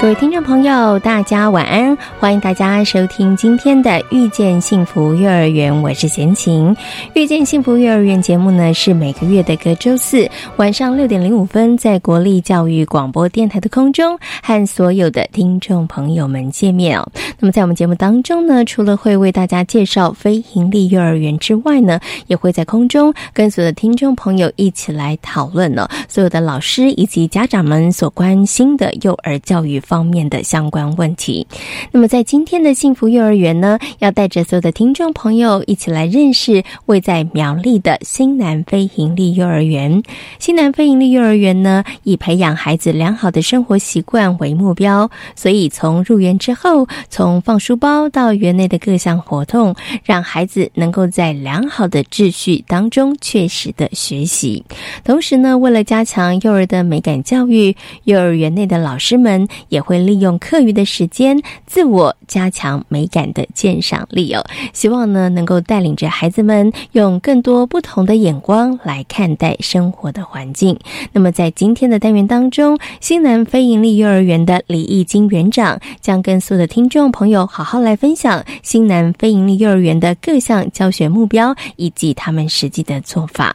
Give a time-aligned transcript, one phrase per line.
[0.00, 1.98] 各位听众朋友，大家晚安！
[2.20, 6.72] 欢迎大家收听今天的《遇见幸福幼儿园》，我是贤琴。
[7.16, 17.04] 《遇见幸福幼儿园》节目呢，是每个月的隔周四晚上六点零五分，在国立教育广播电台的空中和所有的听众朋友们见面哦。
[17.40, 29.82] 那么，在我们节目当中呢，除了会为大家介绍非营利幼儿园之外呢，也会在空中跟所有的听众朋友一起来讨论呢，所有的老师以及家长们所关心的幼儿教育。
[29.88, 31.46] 方面的相关问题。
[31.90, 40.02] 那么，在今天的幸福幼儿园呢，要带着所有的听众朋友一起来认识位在苗栗的新南非营利幼儿园。
[40.38, 54.62] 新南非营利幼儿园呢，以培养孩子良好的生活习惯为目标，所以从入园之后，从放书包到园内的各项活动，让孩子能够在良好的秩序当中确实的学习。
[55.02, 59.77] 同时呢，为了加强幼儿的美感教育，幼儿园内的老师们也。
[59.78, 64.44] 也会利用课余的时间，自我加强美感的鉴赏力哦。
[64.72, 70.76] 希望呢，能够带领着孩子们用更多不同的眼光来看待生活的环境。
[71.12, 83.54] 那么，在今天的单元当中，新南非营利幼儿园的李义金园长将跟所有的听众朋友好好来分享新南非营利幼儿园的各项教学目标以及他们实际的做法。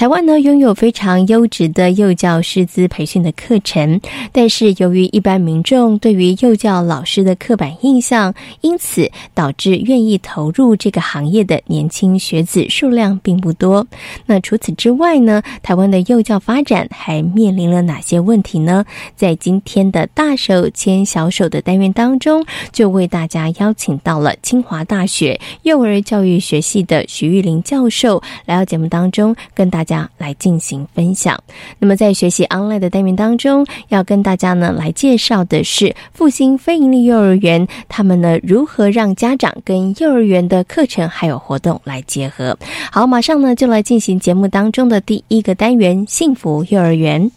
[0.00, 4.00] 台湾呢拥有非常优质的幼教师资培训的课程，
[4.32, 8.32] 但是由于一般民众对于幼教老师的刻板印象，
[8.62, 13.86] 因此导致愿意投入这个行业的年轻学子数量并不多。
[14.24, 18.86] 那除此之外呢，台湾的幼教发展还面临了哪些问题呢？
[19.16, 22.42] 在今天的大手牵小手的单元当中，
[22.72, 29.89] 就为大家邀请到了清华大学幼儿教育学系的徐玉玲教授来到节目当中跟大家。
[29.90, 31.36] 家来进行分享。
[31.80, 42.56] 那么，在学习 online 的单元当中，要跟大家呢来介绍的是复兴非盈利幼儿园，他们呢如何让家长跟幼儿园的课程还有活动来结合。
[42.92, 47.28] 好，马上呢就来进行节目当中的第一个单元——幸福幼儿园。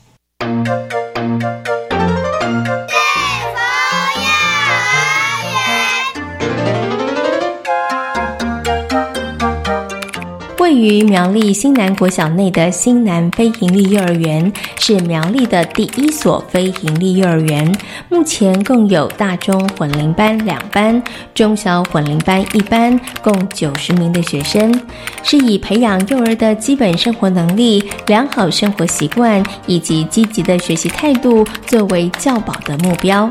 [10.63, 17.69] 位于苗栗新南国小内的新南非营利幼儿园是苗栗的第一所非营利幼儿园，
[18.07, 21.03] 目前共有大中混龄班两班，
[21.35, 24.73] 中小混龄班一班，共九十名的学生，
[25.21, 33.29] 是以培养幼儿的基本生活能力、良好生活习惯以及积极的学习态度作为教保的目标。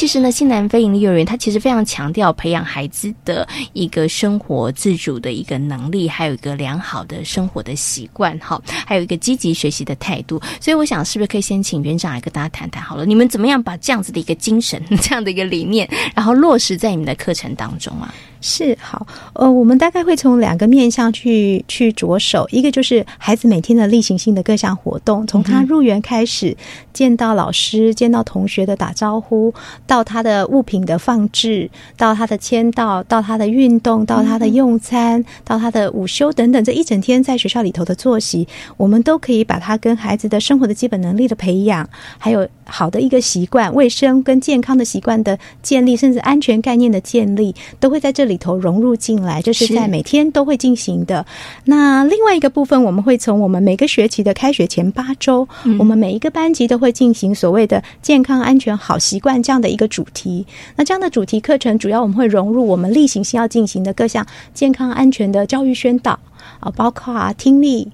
[0.00, 10.40] 其实呢，新南非营利幼儿园它其实非常强调培养孩子的一个生活自主的一个能力，还有一个良好的生活的习惯，哈，还有一个积极学习的态度。
[10.58, 13.04] 所以我想，是不是可以先请园长来跟大家谈谈好了？
[13.04, 18.14] 你们怎么样把这样子的一个精神、 这样的一个理念，然后落实在你们的课程当中啊？
[18.40, 26.56] 是好，呃，我们大概会从两个面向去去着手，一个就是孩子每天的例行性的各项活动，从他入园开始，
[26.92, 29.52] 见到老师、见到同学的打招呼，
[29.86, 41.86] 到他的物品的放置，到他的签到，到他的运动，到他的用餐，到他的午休等等，这一整天在学校里头的作息，我们都可以把他跟孩子的生活的基本能力的培养，
[42.16, 48.29] 还有好的一个习惯、卫生跟健康的习惯的建立，甚至安全概念的建立，都会在这里。
[48.30, 51.26] 里头融入进来，这是在每天都会进行的。
[51.64, 55.46] 那另外一个部分，我们会从我们每个学期的开学前八周，
[55.78, 60.46] 我们每一个班级都会进行所谓的健康、安全、好习惯这样的一个主题。
[60.76, 64.24] 那这样的主题课程，主要我们会融入我们例行性要进行的各项
[64.54, 66.18] 健康安全的教育宣导
[66.60, 67.90] 啊，包括啊听力。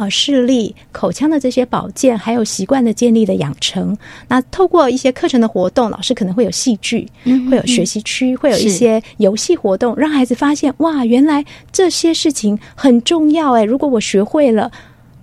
[0.00, 3.94] 呃，视力、口腔的这些保健，还有习惯的建立的养成，
[4.28, 7.06] 那透过一些课程的活动，老师可能会有戏剧，
[7.50, 13.62] 会有学习区，会有一些游戏活动，让孩子发现哇，原来这些事情很重要哎！
[13.62, 14.72] 如果我学会了。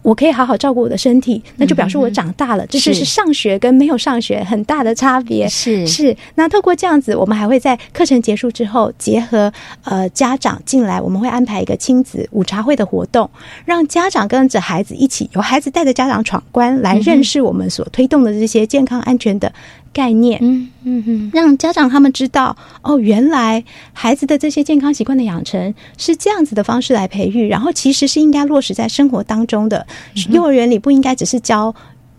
[0.02, 2.66] 我可以好好照顾我的身体，那就表示我长大了。
[2.68, 5.48] 这就是上学跟没有上学很大的差别。
[5.50, 9.52] 是是，那透过这样子，我们还会在课程结束之后，结合
[9.84, 13.30] 呃家长进来，我们会安排一个亲子午茶会的活动，
[13.66, 19.52] 让家长跟着孩子一起，由孩子带着家长闯关，来认识我们所推动的这些健康安全的。
[19.98, 23.64] 概念，嗯嗯嗯，让家长他们知道哦，原来
[23.94, 29.86] 孩子的这些健康习惯的养成是这样子的方式来培育，然后其实是应该落实在生活当中的。
[30.30, 31.74] 幼儿园里不应该只是教。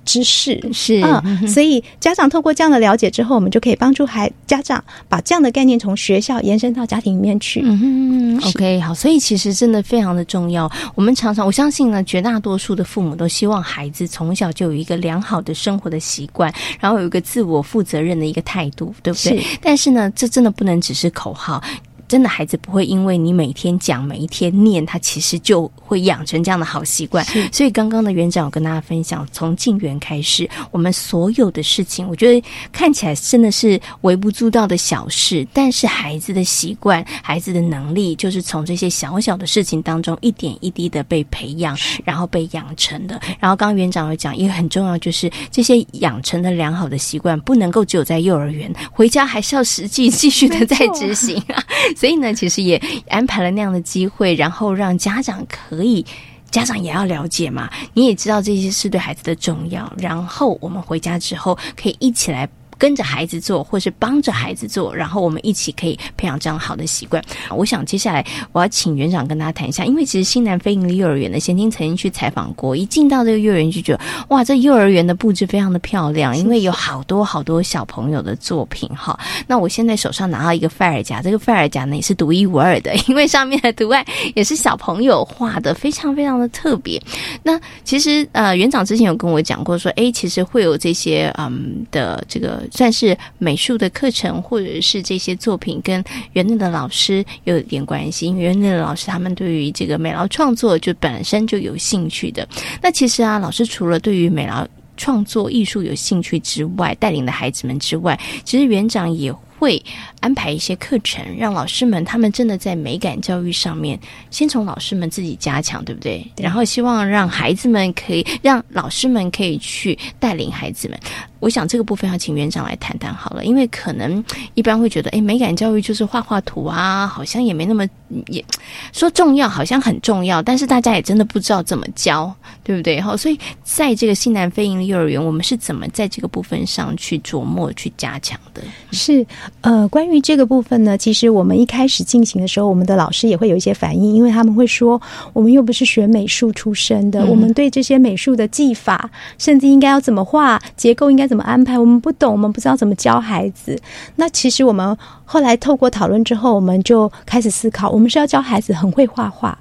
[0.09, 7.61] 知识是嗯，所以家长透过这样的了解之后，我们就可以帮助孩家长把这样的概念从学校延伸到家庭里面去。
[7.63, 10.71] 嗯，OK，好，所以其实真的非常的重要。
[10.95, 16.51] 我们常常我相信呢，绝大多数的父母都希望孩子从小就有一个良好的生活的习惯，
[16.81, 19.45] 然后有一个自我负责任的一个态度，对不对？
[19.61, 21.63] 但是呢，这真的不能只是口号。
[22.09, 27.25] 真的孩子不会因为你每天讲、每一天念，他其实就会养成这样的好习惯。
[27.53, 43.21] 所以刚刚的园长有跟大家分享，从进园开始，我们所有的事情，我觉得看起来真的是微不足道的小事，但是孩子的习惯、孩子的能力，就是从这些小小的事情当中一点一滴的被培养，然后被养成的。
[43.39, 51.63] 然后刚刚园长有讲，一个很重要就是这些养成的良好的习惯，不能够只有在幼儿园，回家还是要实际继续的在执行啊。
[51.99, 56.07] 所以呢，其实也安排了那样的机会，然后让家长可以，
[56.49, 57.69] 家长也要了解嘛。
[57.93, 62.49] 你也知道这些是对孩子的重要，然后我们回家之后可以一起来。
[62.79, 67.23] 跟着孩子做，或是帮着孩子做，然后我们一起可以培养这样好的习惯。
[67.51, 79.19] 我想接下来我要请园长跟大家谈一下，因为其实新南非盈利幼儿园的贤听曾经去采访过，一进到这个幼儿园就觉得哇，这幼儿园的布置非常的漂亮，因为有好多好多小朋友的作品哈。
[79.47, 84.05] 那我现在手上拿到一个范尔夹，这个范尔夹呢也是独一无二的， 因为上面的图案
[84.37, 87.03] 也是小朋友画的，非常非常的特别。
[87.43, 92.63] 那其实呃，园长之前有跟我讲过说，哎，其实会有这些嗯的这个。
[92.73, 102.47] 算是美术的课程，或者是这些作品跟园内的老师有点关系，因为园内的老师他们对于这个美劳创作就本身就有兴趣的。
[102.83, 104.67] 那其实啊，老师除了对于美劳
[104.97, 109.83] 创作艺术有兴趣之外，带领的孩子们之外，其实园长也会
[110.21, 113.99] 安排一些课程，让老师们他们真的在美感教育上面，
[114.31, 116.27] 先从老师们自己加强，对不对？
[116.37, 120.99] 然后希望让孩子们可以让老师们可以去带领孩子们。
[121.41, 124.23] 我想这个部分要请园长来谈谈好了，因为可能
[124.55, 127.87] 一般会觉得，哎，美感教育就是画画图啊，好像也没那么
[128.27, 128.45] 也
[128.93, 132.35] 说重要，好像很重要，但是大家也真的不知道怎么教，
[132.69, 133.01] 对不对？
[133.01, 138.61] 哈，所以在这个西南飞营幼儿园，我们是怎么在这个部分上去琢磨、去加强的？
[138.93, 139.25] 是
[139.63, 145.01] 呃，关于这个部分呢，其实我们一开始进行的时候，我们的老师也会有一些反应，因为他们会说，
[145.33, 151.29] 我们又不是学美术出身的，我们对这些美术的技法，甚至应该要怎么画结构，应该。
[151.29, 151.79] 怎么安排？
[151.79, 153.79] 我们不懂，我们不知道怎么教孩子。
[154.17, 154.97] 那其实我们
[155.31, 159.57] 后来透过讨论之后，我们就开始思考：我们是要教孩子很会画画，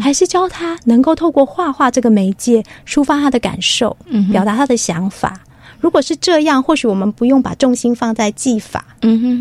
[0.00, 3.96] 还是教他能够透过画画这个媒介抒发他的感受，
[4.30, 5.40] 表达他的想法？
[5.80, 8.84] 如果是这样，或许我们不用把重心放在技法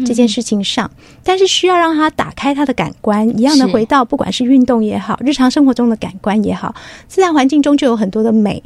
[0.03, 0.89] 这件事情上，
[1.23, 6.73] 但是需要让他打开他的感官，一样的回到不管是运动也好，日常生活中的感官也好，
[7.07, 8.63] 自然环境中就有很多的美。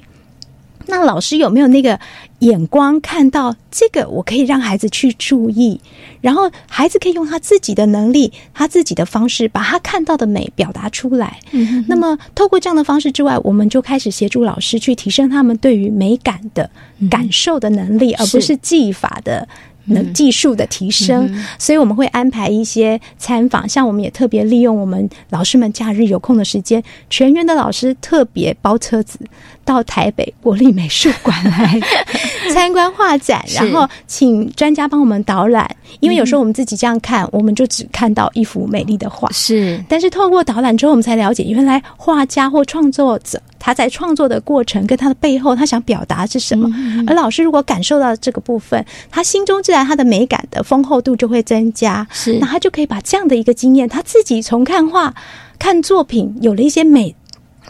[0.88, 1.98] 那老师有没有那个
[2.42, 4.08] 眼光看到这个？
[4.08, 5.80] 我可以让孩子去注意，
[6.22, 11.40] 然后孩子可以用他自己的能力、他自己的方式，把他看到的美表达出来。
[11.52, 16.70] 嗯，那么透过这样的方式之外，我们就开始协助老师去提升他们对于美感的
[17.10, 19.48] 感受的能力，而不是技法的。
[19.86, 29.20] 能技术的提升，所以我们会安排一些参访，像我们也特别利用我们老师们假日有空的时间，全员的老师特别包车子
[29.64, 31.80] 到台北国立美术馆来
[32.54, 35.70] 参观画展，然后请专家帮我们导览。
[36.00, 39.84] 因为有时候我们自己这样看，我们就只看到一幅美丽的画，是。
[39.88, 46.70] 但是透过导览之后，我们才了解，原来画家或创作者他在创作的过程跟他的背后，他想表达是什么。
[47.08, 52.38] 而老师如果感受到这个部分，他心中自然他的美感的丰厚度就会增加，是。
[52.40, 55.14] 那他就可以把这样的一个经验，他自己从看画、
[55.60, 57.16] 看作品，有了一些美。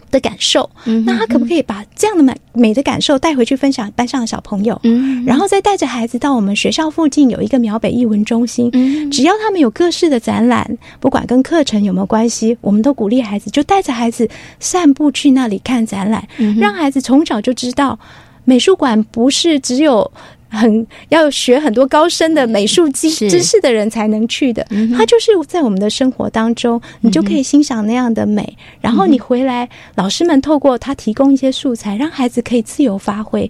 [0.09, 0.69] 的感受，
[1.05, 4.79] 那他可不可以把这样的美美的感受带回去分享班上的小朋友？
[4.83, 14.29] 嗯，然后再带着孩子到我们学校附近有一个苗北艺文中心，嗯，只要他们有各式的展览，不管跟课程有没有关系，我们都鼓励孩子就带着孩子
[14.59, 16.27] 散步去那里看展览，
[16.59, 17.97] 让孩子从小就知道
[18.45, 20.11] 美术馆不是只有。
[20.51, 24.67] 很要学很多高深的美术知知识的人才能去的。
[24.95, 28.57] 它就是在我们的生活当中，你就可以欣赏那样的美。
[28.81, 33.49] 然后你回来，老师们透过他提供一些素材，让孩子可以自由发挥。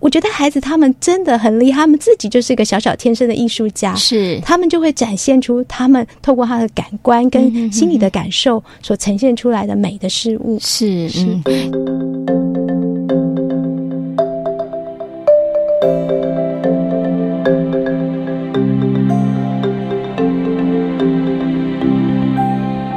[0.00, 12.01] 我觉得孩子他们真的很厉害，他们自己就是一个小小天生的艺术家，是他们就会展现出他们透过他的感官跟心理的感受所呈现出来的美的事物，是嗯。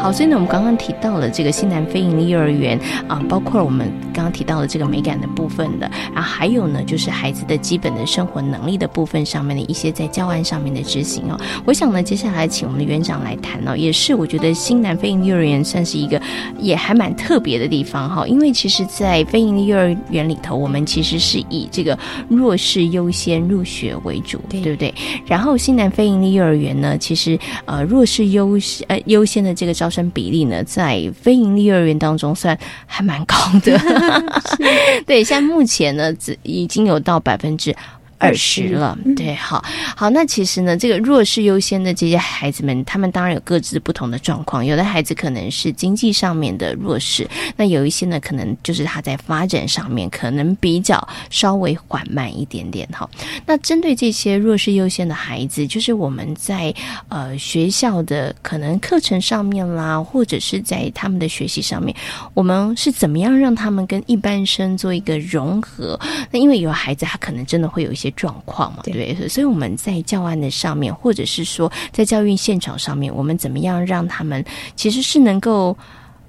[0.06, 11.40] 好，所以呢，我们刚刚提到了这个西南非营利幼儿园啊，包括我们刚刚提到的这个美感的部分的，然后还有呢，就是孩子的基本的生活能力的部分上面的一些在教案上面的执行哦。
[11.66, 16.22] 我想呢，接下来请我们的园长来谈哦，也是我觉得新南非营利幼儿园算是一个
[16.60, 21.98] 也还蛮特别的地方哈，因为其实，在非营利幼儿园里头，我们其实是以这个
[22.30, 24.94] 弱势优先入学为主，对不对？
[25.26, 29.90] 然后新南非营利幼儿园呢，其实呃弱势优呃优先的这个招。
[29.96, 33.80] 生比例呢，在非营利幼儿园当中算还蛮高的，
[35.06, 37.76] 对，现在目前呢，只已经有到百分之。
[38.18, 39.64] 二十了，对，好，
[39.96, 44.66] 好，那其实呢，这个弱势优先的这些孩子们，他们当然有各自不同的状况。
[44.66, 52.88] 有的孩子可能是经济上面的弱势，那有一些呢，可能就是他在发展上面可能比较稍微缓慢一点点。
[52.94, 53.08] 哈，
[53.46, 56.74] 那针对这些弱势优先的孩子，就是我们在
[57.10, 61.94] 呃学校的可能课程上面啦，或者是在他们的学习上面，
[62.34, 66.00] 我们是怎么样让他们跟一般生做一个融合？
[66.32, 68.05] 那因为有孩子他可能真的会有一些。
[68.12, 74.44] 状况嘛，对，所以我们在教案的上面，或者是说在教育现场上面，我们怎么样让他们
[74.76, 75.78] 其实是能够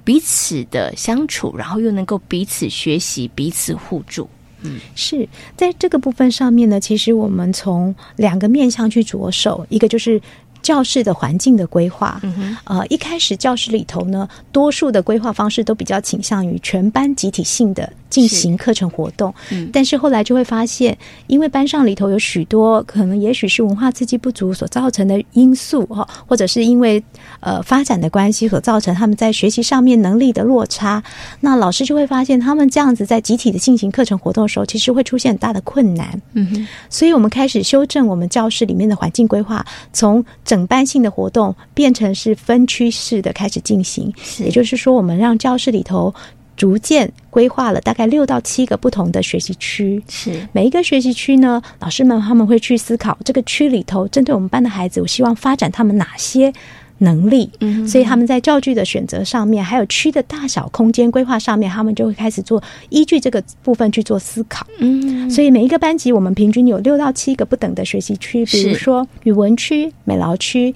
[0.05, 4.29] 彼此的相处，然后又能够彼此学习、彼此互助。
[4.63, 10.21] 嗯，是在这个部分上面呢，其实我们从两个面向去着手，一个就是。
[10.63, 12.21] 教室的环境的规划，
[12.65, 19.33] 呃，一开始教室里头呢，多数的规划方式都比较倾向于全班集体性的进行课程活动。
[19.51, 20.97] 嗯，但是后来就会发现，
[21.27, 27.03] 因为班上里头有许多可能，也许是文化刺激不足所造成的因素哈，或者是因为
[27.41, 31.03] 呃发展的关系所造成他们在学习上面能力的落差，
[31.41, 36.21] 那老师就会发现他们这样子在集体的进行课程活动的时候，其实会出现很大的困难。
[36.33, 46.15] 嗯哼，所以我们开始修正我们教室里面的环境规划，从整整班性的活动变成是分区式的开始进行，也就是说，我们让教室里头
[46.57, 50.03] 逐渐规划了大概六到七个不同的学习区。
[50.09, 56.51] 是每一个学习区呢，老师们他们会去思考这个区里头针对我们班的孩子，我希望发展他们哪些。
[56.99, 70.75] 能力，嗯，所以他们在教具的选择上面，还有区的大小、空间规划上面，他们就会开始做依据这个部分去做思考，嗯，所以每一个班级，我们平均有六到七个不等的学习区，比如说语文区、美劳区、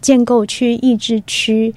[0.00, 1.74] 建构区、益智区。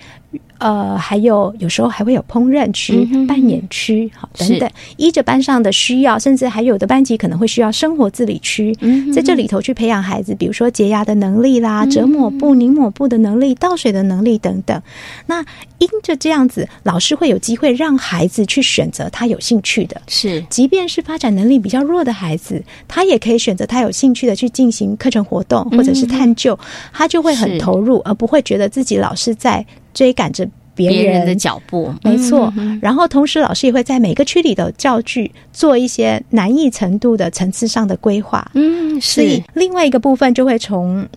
[0.61, 8.71] 呃，还有有时候还会有烹饪区、扮演区，好等等，依着班上的需要，甚至还有的班级可能会需要生活自理区，
[9.11, 14.79] 在这里头去培养孩子，比如说洁牙的能力啦、折抹布、拧抹布的能力、倒水的能力等等。
[15.25, 15.43] 那
[15.79, 26.57] 因着这样子，老师会有机会让孩子去选择他有兴趣的，是，即便是发展能力比较弱的孩子，他也可以选择他有兴趣的去进行课程活动或者是探究，
[26.93, 29.65] 他就会很投入，而不会觉得自己老是在。
[29.93, 32.51] 追赶着别人的脚步，没错。
[32.81, 38.49] 然后同时，老师也会在每个区里的教具做一些难易程度的层次上的规划。
[38.53, 39.41] 嗯，是。
[39.53, 41.07] 另外一个部分就会从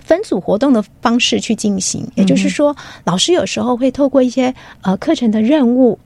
[0.00, 5.98] 分组活动的方式去进行，也就是说，老师有时候会透过一些呃课程的任务，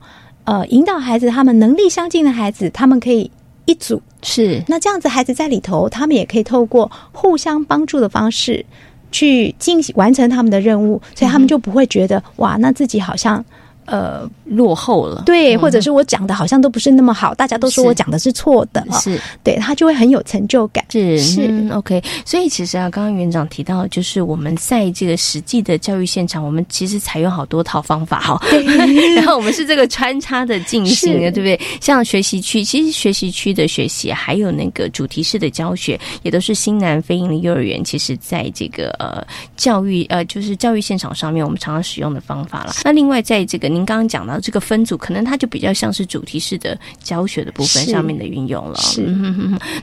[0.45, 3.29] 呃，引导孩子他们能力相近的孩子，他们可以
[3.65, 4.01] 一组。
[4.21, 4.63] 是。
[4.67, 8.65] 那这样子，孩子在里头，他们也可以透过互相帮助的方式。
[9.11, 13.43] 去进行完成他们的任务，所以他们就不会觉得哇，那自己好像。
[13.89, 19.19] 呃，落后了，对，或者是我讲的好像都不是那么好，大家都说我讲的是错的，是。
[19.43, 21.69] 对他就会很有成就感，是是。
[21.73, 22.01] OK。
[22.25, 28.39] 所以其实啊，刚刚园长提到，就是我们在这个实际的教育现场，我们其实采用好多套方法哈，
[29.15, 31.59] 然后我们是这个穿插的进行的，对不对？
[31.81, 42.73] 像学习区，其实学习区的学习，还有那个主题式的教学，也都是新南非营利幼儿园，其实在这个呃教育呃就是教育现场上面，我们常常使用的方法了。
[42.83, 48.75] 那另外在这个您刚刚讲到这个分组，可能它就比较像是主题式的教学的部分上面的运用了。
[48.75, 49.07] 是，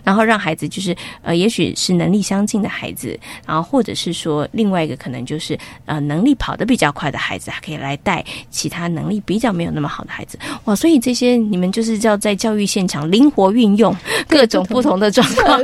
[0.05, 10.39] 然后让孩子就是呃，也许是能力相近的孩子，然后或者是说另外一个可能就是呃，能力跑得比较快的孩子，还可以来带其他能力比较没有那么好的孩子。
[10.65, 13.97] 哇，所以这些你们就是要在教育现场灵活运用
[14.29, 15.59] 各种不同的状况，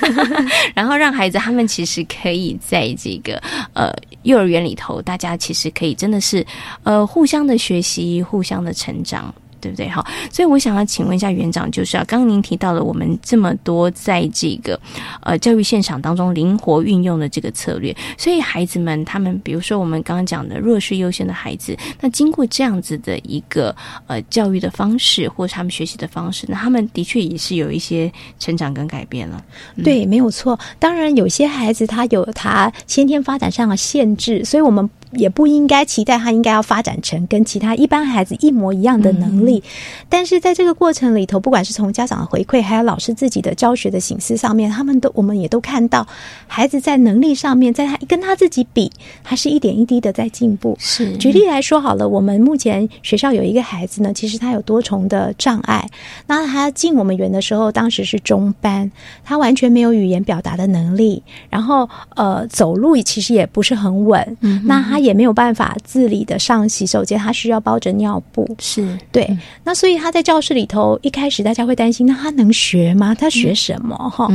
[0.74, 3.42] 然后让孩子他们其实可以在这个
[3.72, 3.90] 呃
[4.24, 6.44] 幼儿园里头，大家其实可以真的是
[6.82, 9.34] 呃互相的学习，互相的成长。
[9.60, 9.88] 对不对？
[9.88, 14.78] 好，所以我想要请问一下园长，就是啊，刚刚您提到了我们这么多在这个
[15.22, 23.74] 呃教育现场当中灵活运用的这个策略，所以孩子们他们，比如说我们刚刚讲的弱势优先的孩子，那经过这样子的一个
[24.06, 29.42] 呃教育的方式，或是他们学习的方式，那他们的确也是有一些成长跟改变了。
[29.82, 30.60] 对，没有错。
[30.78, 34.90] 当然，有些孩子他有他先天发展上的限制，所以我们。
[35.16, 39.62] 也不应该期待他应该要发展成跟其他一般孩子一模一样的能力，
[40.08, 46.06] 但是在这个过程里头，不管是从家长的回馈，还有老师自己的教学的形式上面，他们都我们也都看到，
[46.48, 48.90] 孩子在能力上面，在他跟他自己比，
[49.22, 50.76] 他是一点一滴的在进步。
[50.80, 55.88] 是，举例来说好了，我们目前学校有一个孩子呢，其实他有多重的障碍，
[56.26, 58.90] 那他进我们园的时候，当时是中班，
[59.24, 65.03] 他完全没有语言表达的能力，然后呃，走路其实也不是很稳，那他。
[65.04, 68.48] 也没有办法自理的上洗手间，他需要包着尿布。
[68.58, 73.14] 是对，那所以他在教室里头，一开始大家会担心，那他能学吗？
[73.14, 73.96] 他学什么？
[74.10, 74.28] 哈，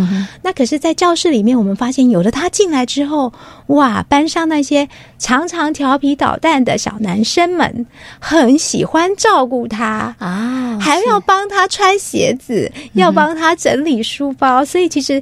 [0.43, 3.33] 那可是，在教室里面，我们发现，有了他进来之后，
[3.67, 7.85] 哇，班上那些常常调皮捣蛋的小男生们，
[8.19, 14.63] 很喜欢照顾他啊，还要帮他穿鞋子，要帮他整理书包。
[14.63, 15.21] 所以，其实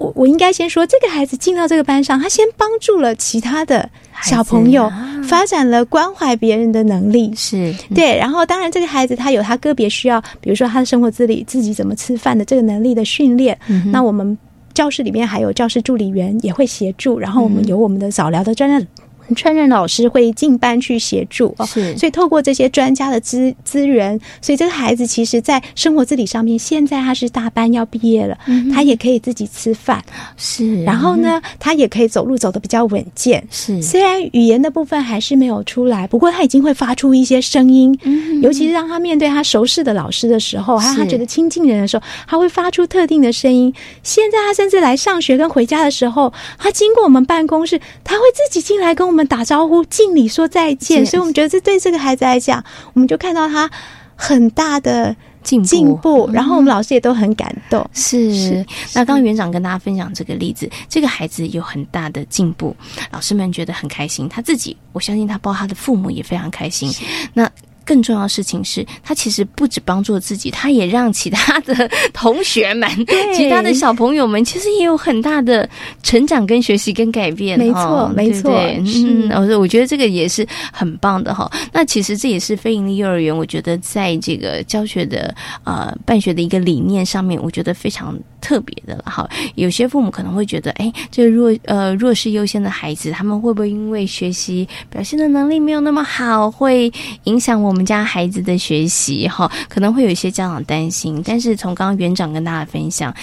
[0.00, 3.88] 我我应该先说，这个孩子进到这个班上，他先帮助了其他的。
[4.22, 4.90] 小朋友
[5.24, 8.14] 发展了关怀别人的能力，是对。
[8.18, 13.58] 然后，当然，这个孩子他有他个别需要，比如说他的生活自理、自己怎么吃饭的这个能力的训练。
[13.90, 14.36] 那我们
[14.74, 18.86] 教室里面还有教师助理员也会协助，然后我们有我们的早疗的专业。
[19.34, 28.36] 川任老师会进班去协助哦，是，所以透过这些专家的资资源，所以这个孩子其实，在生活自理上面，现在他是大班要毕业了，
[28.74, 30.02] 他也可以自己吃饭，
[30.36, 33.80] 是，然后呢，他也可以走路走的比较稳健，是。
[33.80, 37.96] 虽然语言的部分还是没有出来，不过他已经会发出一些声音，
[38.42, 43.72] 尤其是让他面对他熟识的老师的时候，还有他觉得亲近人的时候，他会发出特定的声音。
[44.02, 49.19] 现在他甚至来上学跟回家的时候，他经过我们办公室，他会自己进来跟我们。
[49.26, 53.70] 打招呼、敬礼、说再见，所以我们觉得这对这个孩子来讲，我们就看到他
[54.16, 57.88] 很大的进进步，然后我们老师也都很感动。
[57.92, 62.74] 是，那刚刚园长跟大家分享这个例子，这个孩子有很大的进步，
[63.10, 66.92] 老师们觉得很开心，他自己，我相信他包括他的父母也非常开心。
[67.32, 67.50] 那。
[67.90, 72.88] 更重要的事情是，他其实不止帮助自己，他也让其他的同学们、
[73.34, 75.68] 其他的小朋友们，其实也有很大的
[76.00, 77.58] 成长、跟学习、跟改变。
[77.58, 78.52] 没错，没错。
[78.78, 81.50] 嗯，我说，我觉得这个也是很棒的哈。
[81.72, 89.28] 那其实这也是非营利幼儿园，我觉得在这个教学的呃办学的一个理念上面，我觉得非常特别的了哈。
[89.54, 96.92] 有些父母可能会觉得，哎，这弱呃弱势优先的孩子，他们会不会因为学习表现的能力没有那么好，会
[97.24, 97.60] 影响？
[97.60, 103.14] 我们家孩子的学习哈，可能会有一些家长担心，但是从刚刚园长跟大家分享，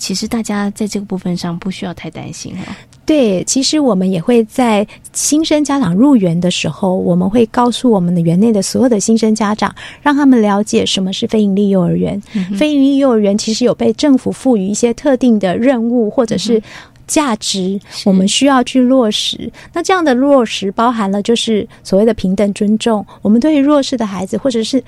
[0.00, 2.76] 其实大家在这个部分上不需要太担心了。
[3.06, 12.20] 对，其实我们也会在新生家长入园的时候，我们会告诉我们的园内的所有的新生家长，让他们了解什么是非营利幼儿园。
[12.56, 16.60] 非营利幼儿园其实有被政府赋予一些特定的任务，或者是。
[17.10, 23.04] 价值我们需要去落实，那这样的落实包含了就是所谓的平等尊重。
[23.20, 24.80] 我们对于弱势的孩子，或者是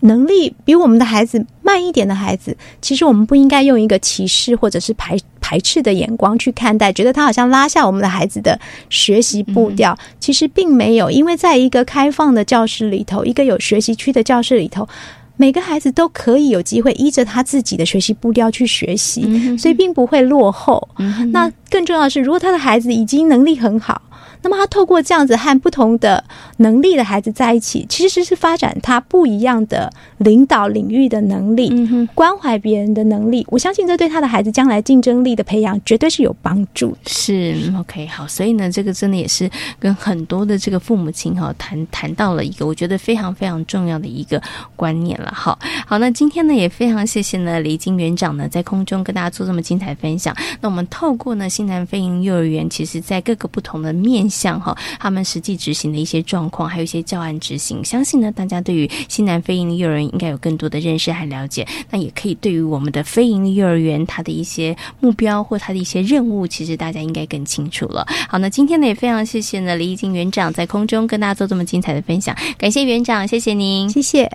[0.00, 8.58] 能力比我们的孩子慢一点的孩子，其实我们不应该用一个歧视或者是排排斥的眼光去看待，觉得他好像拉下我们的孩子的
[8.88, 9.96] 学习步调。
[10.18, 14.88] 其实并没有，因为在一个开放的教室里头，一个有学习区的教室里头。
[15.36, 20.86] 每个孩子都可以有机会依着他自己的学习步调去学习，所以并不会落后。
[21.32, 24.02] 那更重要的是，如果他的孩子已经能力很好。
[24.42, 26.24] 那么，他透过这样子和不同的
[26.58, 31.70] 能力的孩子在一起，其实是发展他不一样的领导领域的能力，
[32.14, 33.46] 关怀别人的能力。
[33.50, 36.96] 我相信这对他的孩子将来竞争力的培养绝对是有帮助。
[37.06, 44.40] 是 OK 好，所以呢，这个真的也是跟很多的这个父母亲哈谈谈到了一个我觉得非常非常重要的一个
[44.74, 45.30] 观念了。
[45.34, 50.34] 好，好，那今天呢也非常谢谢呢李金园长呢在空中跟大家做这么精彩分享。
[50.62, 54.29] 那我们透过呢新南飞营幼儿园，其实在各个不同的面。
[54.30, 57.84] 象哈，他们实际执行的一些状况，还有一些教案执行。
[57.84, 61.66] 相信呢，大家对于西南非营利幼儿园应该有更多的认识和了解。
[61.90, 68.06] 那也可以对于我们的非营利幼儿园它的一些目标或它的一些任务，其实大家应该更清楚了。
[68.28, 74.30] 好，那今天呢也非常谢谢呢李义静园长在空中跟大家做这么精彩的分享，感谢园长，谢谢您，谢谢。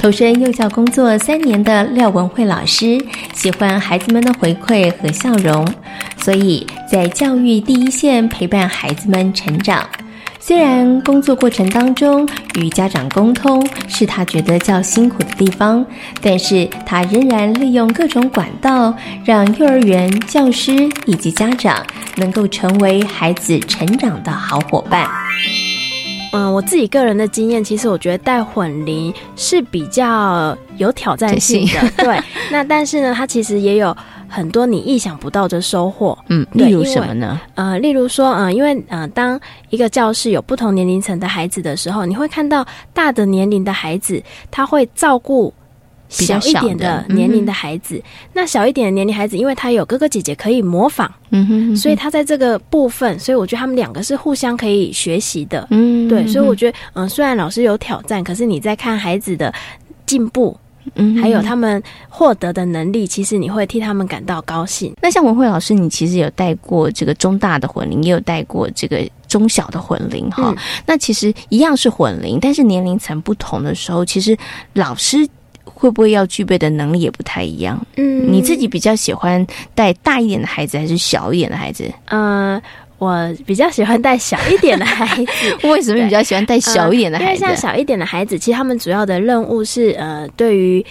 [0.00, 2.98] 投身幼教工作三年的廖文慧老师，
[3.34, 5.62] 喜欢孩子们的回馈和笑容，
[6.16, 9.86] 所以在教育第一线陪伴孩子们成长。
[10.38, 15.84] 虽然工作过程当中与家长沟通是他觉得较辛苦的地方，
[16.22, 21.84] 但是他仍然利用各种管道，让幼儿园教师以及家长
[22.16, 25.06] 能够成为孩子成长的好伙伴。
[26.32, 32.04] 嗯，我自己个人的经验，其实我觉得带混龄是比较有挑战性的。
[32.04, 33.96] 对， 那但是呢，它其实也有
[34.28, 36.16] 很多你意想不到的收获。
[36.28, 37.40] 嗯，例如什么呢？
[37.54, 39.38] 呃，例如说，嗯，因为呃，当
[39.70, 45.52] 一个教室有不同年龄层的孩子的时候，你会看到大的年龄的孩子，他会照顾。
[46.10, 48.02] 小一点的年龄的孩子，
[48.34, 59.54] 那小一点的年龄孩子，因为他有哥哥姐姐可以模仿，嗯哼，所以他在这个部分，所以我觉得他们两个是互相可以学习的，嗯，对，所以我觉得，嗯，虽然老师有挑战，可是你在看孩子的
[60.04, 60.58] 进步，
[60.96, 64.92] 嗯，还有他们获得的能力，其实你会替他们感到高兴。
[65.00, 70.52] 那像文慧老师，你其实有带过这个中大的混龄，也有带过这个中小的混龄，哈，
[70.84, 74.36] 那其实一样是混龄，但是年龄层不同的时候，其实
[74.72, 75.24] 老师。
[75.80, 77.80] 会不会要具备的能力也不太一样？
[77.96, 81.90] 嗯，你自己比较喜欢带大一点的孩子，还是小一点的孩子？
[82.10, 82.60] 嗯，
[82.98, 85.56] 我比较喜欢带小一点的孩子。
[85.66, 87.40] 为什么比较喜欢带小一点的孩子？
[87.42, 90.84] 因为像小一点的孩子，其实他们主要的任务是呃，对于。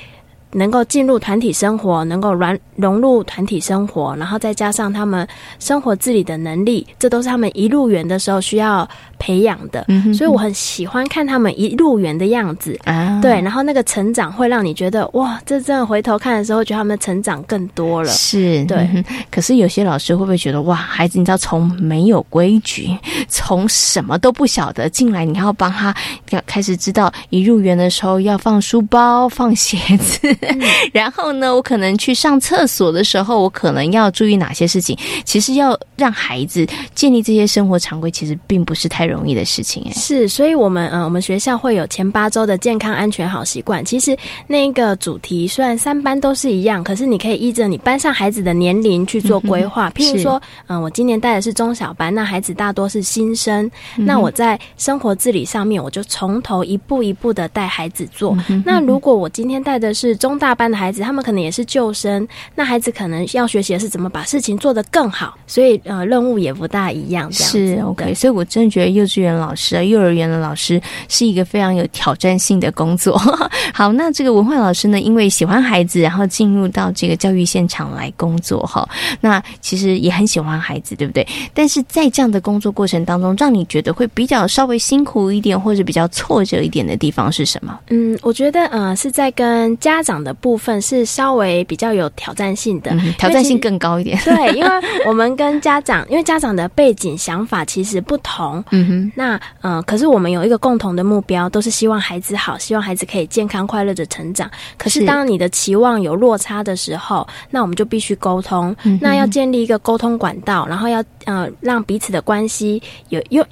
[0.51, 5.27] 能够进入团体生活，能够软融入团体生活，然后再加上他们
[5.59, 8.87] 生活自理的能力，这都是他们一入园的时候需要
[9.19, 9.85] 培养的。
[10.13, 18.09] 所以我很喜欢看他们一入园的样子啊，对，然后那个成长会让你觉得哇，这真的回头看的时候，觉得他们成长更多了。
[18.09, 22.97] 是对，可是有些老师会不会觉得哇，孩子你知道从没有规矩，
[23.29, 25.93] 从什么都不晓得进来，你要帮他
[26.31, 30.35] 要开始知道一入园的时候要放书包、放鞋子。
[30.93, 34.97] 然后呢，我可能去上厕所的时候，我可能要注意哪些事情？
[35.25, 39.83] 其实要让孩子建立这些生活常规，其实并不是太容易的事情。
[39.87, 43.83] 哎，是，所以我们呃，我们学校会有前八周的健康安全好习惯。
[43.83, 49.89] 其实那个主题虽然三班都是一样，可是你可以依着你班上孩子的年龄去做规划。
[49.91, 58.37] 譬如说，嗯，我今年带的是中小班，那孩子大多是新生，那我在生活自理上面，我就从头一步一步的带孩子做。
[58.65, 67.31] 那如果我今天带的是中中大班的孩子，他们可能也是救生，那孩子可能要学习的是怎么把事情做得更好，所以呃，任务也不大一样。
[67.31, 73.17] 是 OK，所以我真的觉得幼稚园老师啊，幼儿园的老师是一个非常有挑战性的工作。
[73.73, 78.87] 好，那这个文化老师呢，因为喜欢孩子，然后进入到这个教育现场来工作哈，
[79.19, 81.27] 那其实也很喜欢孩子，对不对？
[81.55, 87.79] 但是在这样的工作过程当中，让你觉得会比较稍微辛苦一点，或者比较挫折一点的地方是什么？
[87.87, 90.18] 嗯，我觉得呃，是在跟家长。
[90.23, 94.17] 的部分是稍微比较有挑战性的，挑战性更高一点。
[94.23, 94.69] 对，因为
[95.05, 98.63] 我们跟家长，因为家长的背景想法其实不同。
[98.71, 104.49] 嗯哼，那嗯，可是我们有一个共同的目标，都是希望孩子好，希望孩子可以健康快乐的成长。
[104.77, 108.75] 可是当你的期望有落差的时候，那我们就必须沟通。
[109.01, 113.45] 那要建立一个沟通管道，然后要呃让彼此的关系有又。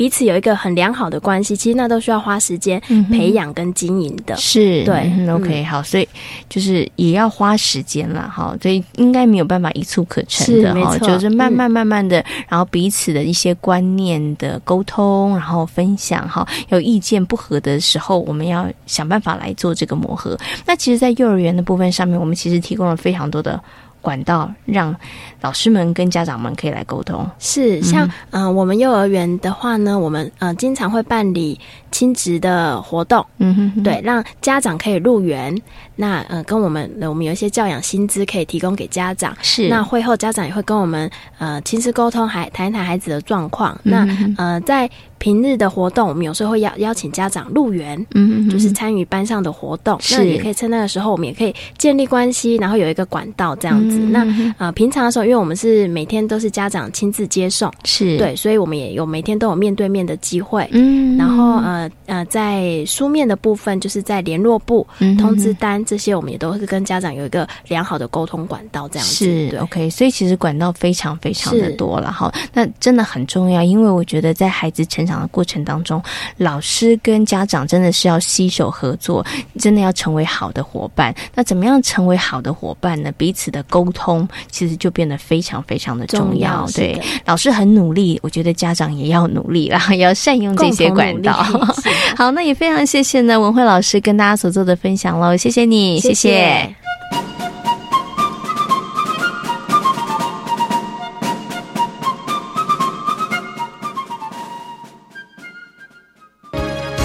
[0.00, 4.34] 彼此有一个很良好的关系，其实那都需要花时间培养跟经营的。
[4.38, 6.08] 是对，OK，好，所以
[6.48, 20.34] 就是也要花时间了哈，所以应该没有办法一蹴可成的哈，就是慢慢慢慢的，然后彼此的一些观念的沟通，然后分享哈，有意见不合的时候，我们要想办法来做这个磨合。
[20.64, 23.60] 那其实，在幼儿园的部分上面，我们其实提供了非常多的。
[24.02, 24.96] 管道让
[25.40, 31.58] 老师们跟家长们可以来沟通，是像嗯，我们幼儿园的话呢，我们呃经常会办理
[31.90, 35.56] 亲职的活动，嗯哼，对，让家长可以入园，
[35.96, 39.68] 那呃跟我们我们有一些教养薪资可以提供给家长，是。
[39.68, 44.90] 那会后家长也会跟我们呃亲自沟通，还谈一谈孩子的状况，那呃在。
[45.20, 50.00] 平日的活动，我们有时候会邀邀请家长入园，嗯，就是参与班上的活动。
[50.12, 53.98] 那也可以趁那个时候，我们也可以建立关系，然后有一个管道这样子。
[53.98, 54.26] 那
[54.56, 60.68] 呃，平常的时候，因为我们是每天都是家长亲自接送，是对，所以我们也有每天都有面对面的机会。
[60.72, 64.84] 嗯，然后呃呃，呃，在书面的部分，就是在联络部、
[65.20, 69.24] 通知单这些，我们也都是跟家长有一个良好的沟通管道，这样子。
[69.24, 72.34] 是 OK，所以其实管道非常非常的多了哈。
[72.52, 76.02] 那真的很重要，因为我觉得在孩子成长的过程当中，
[76.38, 79.24] 老师跟家长真的是要携手合作，
[79.60, 81.14] 真的要成为好的伙伴。
[81.36, 83.12] 那怎么样成为好的伙伴呢？
[83.12, 86.66] 彼此的沟通其实就变得非常非常的重要。
[86.74, 91.32] 对，老师很努力，我觉得家长也要努力，然 后要善用这些管道。
[92.16, 96.74] 好，那也非常谢谢呢文慧老师跟大家所做的分享喽，谢谢你，谢谢。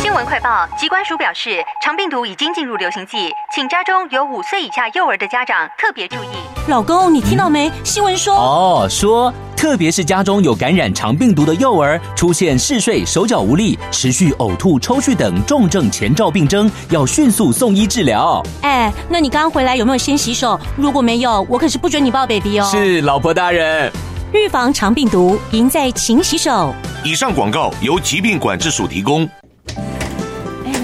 [0.02, 6.45] 新闻快报：机关署表示，长病毒已经进入流行季，请家中有五岁以下幼儿的家长特别注意。
[6.68, 7.72] 老公，你听到没？
[7.84, 9.32] 新闻说哦，说。
[9.56, 18.44] 特别是家中有感染肠病毒的幼儿，出现嗜睡、手脚无力、持续呕吐、抽搐等重症前兆病征，要迅速送医治疗。
[18.62, 20.60] 哎，那你刚回来有没有先洗手？
[20.76, 22.68] 如果没有，我可是不准你抱 baby 哦。
[22.70, 23.92] 是，老婆大人。
[24.34, 26.74] 预防肠病毒，赢在勤洗手。
[27.04, 29.28] 以上广告由疾病管制署提供。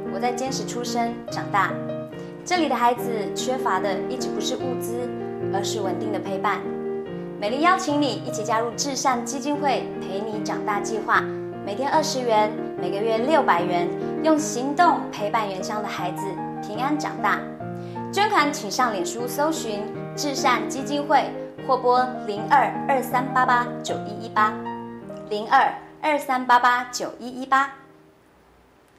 [0.21, 1.71] 在坚持出生长大，
[2.45, 5.09] 这里的孩子缺乏的一直不是物资，
[5.51, 6.59] 而是稳定的陪伴。
[7.39, 11.21] 美丽邀请你一起加入至善基金会陪你长大计划，
[11.65, 13.89] 每天二十元，每个月六百元，
[14.23, 16.23] 用行动陪伴原乡的孩子
[16.61, 17.39] 平安长大。
[18.13, 19.81] 捐款请上脸书搜寻
[20.15, 21.31] 至善基金会，
[21.67, 24.53] 或拨零二二三八八九一一八
[25.29, 27.71] 零二二三八八九一一八。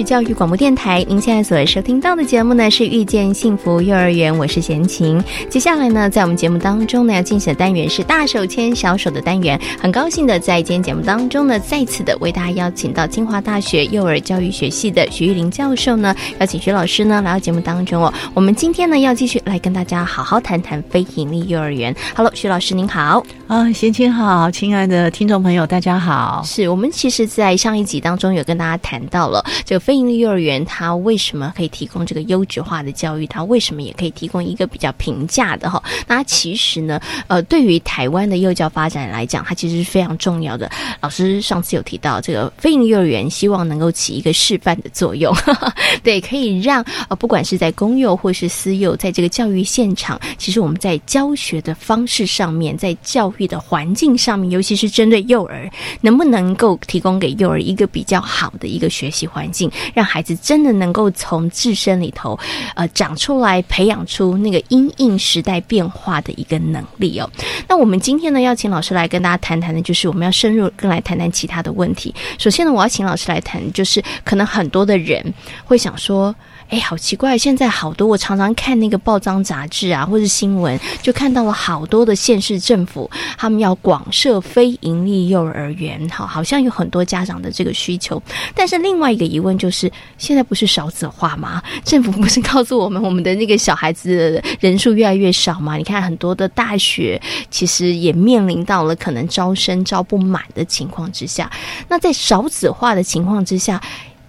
[0.00, 5.22] 是教育广播电台，您现在所收听到的节目呢是遇见幸福幼儿园，我是贤琴。
[5.50, 9.60] 接下来呢，在我们节目当中呢要进行的单元是大手牵小手的单元。
[9.78, 18.10] 很高兴的在今天节目当中呢，再次的为大家邀请到清华大学幼儿教育学系的徐玉林教授呢，邀请徐老师呢来到节目当中哦。
[18.32, 21.94] 我们今天呢要继续来跟大家好好谈谈非盈利幼儿园。
[22.16, 26.40] Hello，徐老师您好啊，贤琴好，亲爱的听众朋友大家好。
[26.46, 29.44] 是我们其实，在上一集当中有跟大家谈到了。
[29.66, 33.26] 这个非营利幼儿园，它为什么可以提供这个优质化的教育？
[33.26, 35.82] 它为什么也可以提供一个比较平价的哈？
[36.06, 40.70] 那其实呢，呃，对于台湾的幼教发展来讲，它其实是非常重要的。
[41.00, 45.34] 老师上次有提到，这个非营利幼儿园希望能够起一个示范的作用，
[46.04, 55.68] 对，可以让呃，不管是在公幼或是私幼，在这个教育现场，其实我们在教学的方式上面，在教育的环境上面，尤其是针对幼儿，
[56.00, 59.68] 能不能够提供给幼儿一个比较好的一个学习环境？
[59.94, 62.38] 让孩子真的能够从自身里头，
[62.74, 67.30] 呃，长出来，培养出那个因应时代变化的一个能力哦。
[67.68, 72.14] 那我们今天呢，要请老师来跟大家谈谈的，就是我们要深入跟来谈谈其他的问题。
[72.38, 75.24] 首先呢，我要请老师来谈，就是可能很多的人
[75.64, 76.34] 会想说。
[76.70, 77.36] 哎，好奇怪！
[77.36, 88.22] 现在好多我常常看那个报章杂志啊，或者新闻，就看到了好多的县市政府，他们要广设非营利幼儿园，好，好像有很多家长的这个需求。
[88.54, 91.60] 但是另外一个疑问就是，现在不是少子化吗？
[91.82, 95.74] 政府不是告诉我们，我们的那个小孩子人数越来越少吗？
[95.74, 101.50] 你看很多的大学其实也面临到了可能招生招不满的情况之下，
[101.88, 103.82] 那在少子化的情况之下。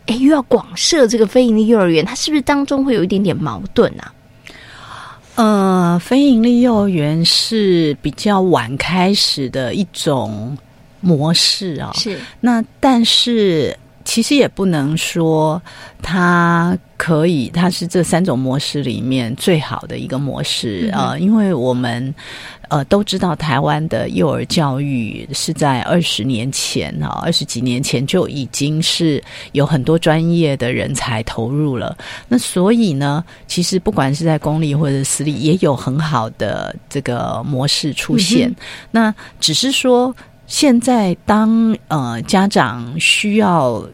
[0.07, 4.13] 哎，又要广设这个非盈利幼儿园，它是不是当中会有一点点矛盾啊？
[5.35, 10.57] 呃，非盈利幼儿园是比较晚开始的一种
[10.99, 11.91] 模式啊。
[11.93, 13.77] 是，那但是。
[14.11, 15.61] 其实也不能说
[16.01, 22.13] 它可以，它是这三种模式里面最好的一个模式啊、呃，因为我们。
[22.71, 29.21] 呃，都知道台湾的幼儿教育是在二十年前啊，二十几年前就已经是
[29.51, 31.97] 有很多专业的人才投入了。
[32.29, 38.49] 那所以呢，其实不管是在公立或者私立，也有很好的这个模式出现。
[38.49, 38.55] 嗯、
[38.91, 40.15] 那只是说，
[40.47, 43.85] 现在当呃家长需要。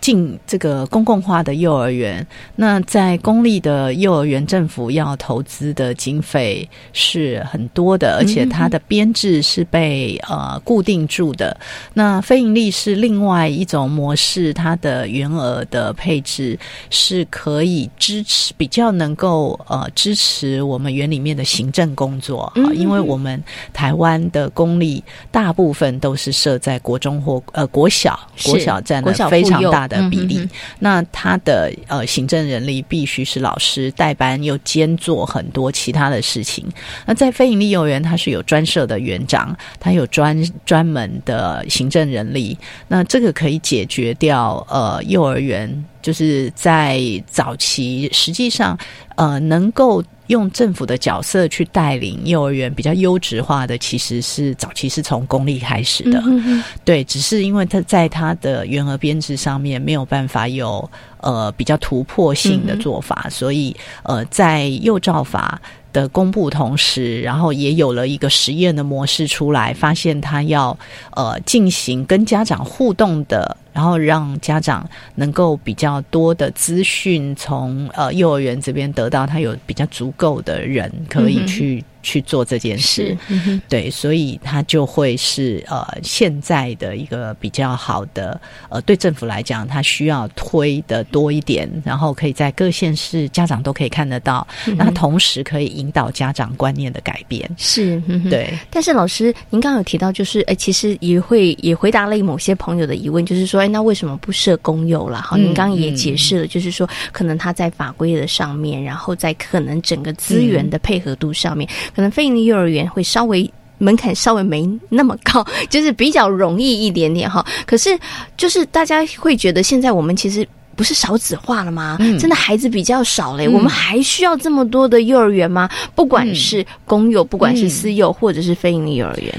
[0.00, 11.56] 进这个公共化的幼儿园，那在公立的幼儿园，政府要投资的经费是很多的，而且它的编制是被呃固定住的。
[11.94, 16.58] 那非盈利是另外一种模式，它的员额的配置
[16.90, 29.96] 是可以支持，比较能够呃支持我们园里面的行政工作啊，因为我们台湾的公立大部分都是设在国中或呃国小，国小占了非常大的。
[29.96, 36.62] 的比例，嗯、那他的呃行政人力必须是老师代班，又兼做很多其他的事情。
[37.06, 42.58] 那在非营利幼儿园，它是有专设的园长，他有专专门的行政人力。
[42.88, 45.66] 那这个可以解决掉呃幼儿园
[46.06, 48.78] 就是在早期，实际上
[49.16, 50.02] 呃能够。
[50.28, 60.90] 用政府的角色去带领幼儿园比较优质化的，其实是早期是从公立开始的，嗯、对，只是因为他在他的员额编制上面没有办法有
[61.20, 70.76] 呃比较突破性的做法，嗯、所以呃在幼照法的公布同时，然后也有了一个实验的模式出来，发现他要
[71.12, 73.56] 呃进行跟家长互动的。
[73.76, 98.58] 然后让家长能够比较多的资讯从呃幼儿园这边得到，他有比较足够的人可以去、嗯、去做这件事，嗯、对，所以他就会是呃现在的一个比较好的呃对政府来讲，他需要推的多一点，然后可以在各县市家长都可以看得到，嗯、那同时可以引导家长观念的改变，是，嗯、对。
[98.70, 103.65] 但是老师，您刚刚有提到，就是哎，其实也会也回答了某些朋友的疑问，就是说。
[103.68, 105.20] 那为什么不设公幼啦？
[105.20, 117.44] 好，您刚刚也解释了，就是说，可能它在法规的上面，然后在可能整个资源的配合度上面，可能非营利幼儿园会稍微门槛稍微没那么高，就是比较容易一点点哈。
[117.66, 117.98] 可是，
[118.36, 121.96] 就是大家会觉得，现在我们其实不是少子化了吗？
[122.00, 125.68] 嗯、真的孩子比较少嘞，我们还需要这么多的幼儿园吗？
[125.94, 129.34] 不管是公幼，不管是私幼，或者是非营利幼儿园。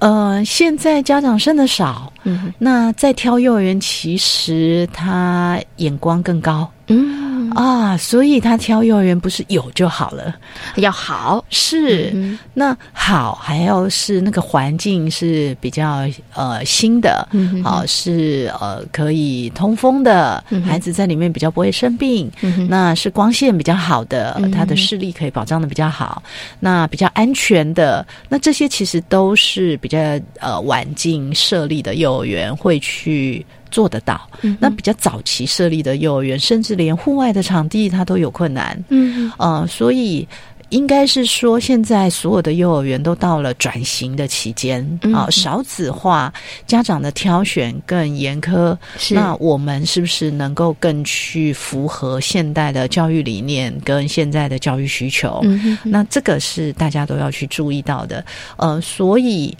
[0.00, 10.34] 呃，现在家长生的少，嗯，那在挑幼儿园，其实他眼光更高，嗯啊，所以他挑幼儿园不是有就好了，
[10.76, 11.44] 要好。
[11.50, 26.22] 是，嗯、那好还要是那个环境是比较呃新的，嗯，好、是呃可以通风的，嗯、孩子在里面比较不会生病，嗯、那是光线比较好的，嗯、他的视力可以保障的比较好，
[26.60, 29.98] 那比较安全的，那这些其实都是比较
[30.38, 33.44] 呃晚进设立的幼儿园会去。
[33.70, 40.26] 做得到，嗯、那比较早期设立的幼儿园，甚至连户外的场地它都有困难，嗯呃，所以
[40.70, 44.80] 应该是说，现在所有的幼儿园都到了转型的期间。
[45.12, 46.32] 啊、呃，少子化，
[46.64, 48.76] 家长的挑选更严苛，
[49.10, 55.40] 那我们是不是能够更去符合现代的教育理念跟现在的教育需求？
[55.42, 58.24] 嗯、那这个是大家都要去注意到的，
[58.56, 59.56] 呃，所以。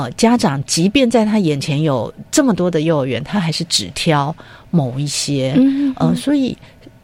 [0.00, 4.34] 呃，家长即便在他眼前有这么多的幼儿园，他还是只挑
[4.70, 5.52] 某一些。
[5.56, 6.56] 嗯呃，所以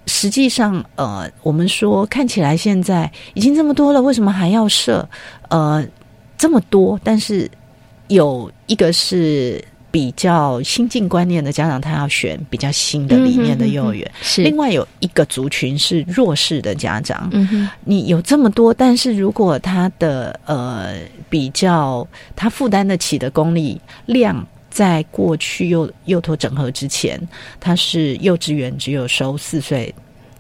[0.07, 5.07] 实际上，呃，我们说看起来现在已经这么多了，为什么还要设？
[5.49, 5.87] 呃，
[6.39, 7.51] 这么多，但是
[8.09, 9.63] 有一个是。
[9.91, 14.07] 比较新进观念的家长，他要选比较新的理念的幼儿园。
[14.07, 17.29] 嗯、是另外有一个族群是弱势的家长。
[17.33, 20.95] 嗯哼，你有这么多，但是如果他的呃
[21.31, 27.19] 比较他负担得起的公立量，在过去幼幼托整合之前，
[27.59, 29.95] 他是幼稚园只有收四岁。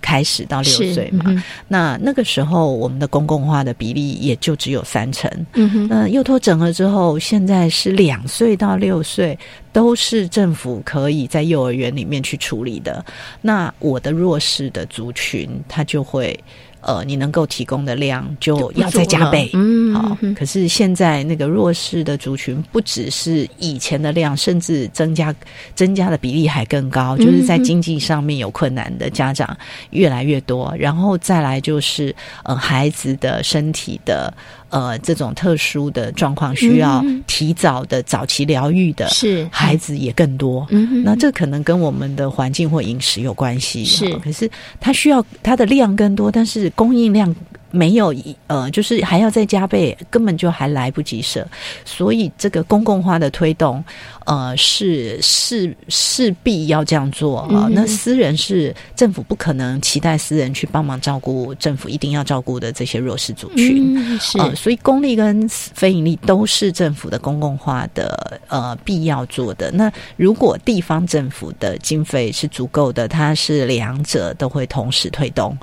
[0.07, 5.29] 开始到六岁嘛，嗯、那那个时候我们的公共化的比例也就只有三成。
[5.55, 9.37] 嗯哼，那幼托整合之后，现在是两岁到六岁
[9.73, 13.05] 都是政府可以在幼儿园里面去处理的。
[13.43, 16.39] 那我的弱势的族群，他就会。
[16.87, 20.17] 呃，你能够提供的量就要再加倍，嗯，好。
[20.37, 25.35] 可是现在那个弱势的族群，不只是以前的量，甚至增加
[25.75, 29.57] 增加的比例还更高，就是在经济上面有困难的家长
[29.91, 30.73] 越来越多。
[30.79, 34.33] 然后再来就是，呃，孩子的身体的
[34.71, 40.67] 呃这种特殊的状况，需要提早的早期疗愈的，是孩子也更多。
[40.71, 43.85] 嗯，那这可能跟我们的环境或饮食有关系。
[43.85, 47.35] 是，可是它需要它的量更多，但是供应量。
[47.71, 48.15] 没有
[48.47, 51.47] 呃，就是还要再加倍，根本就还来不及设，
[51.85, 53.85] 所以这个公共化的推动，
[54.25, 57.69] 呃，是是势必要这样做啊。
[57.71, 69.71] 那私人是政府不可能期待私人去帮忙照顾政府一定要照顾的这些弱势族群，是，所以公立跟非盈利都是政府的公共化的呃必要做的。
[69.73, 75.57] 那如果地方政府的经费是足够的，它是两者都会同时推动。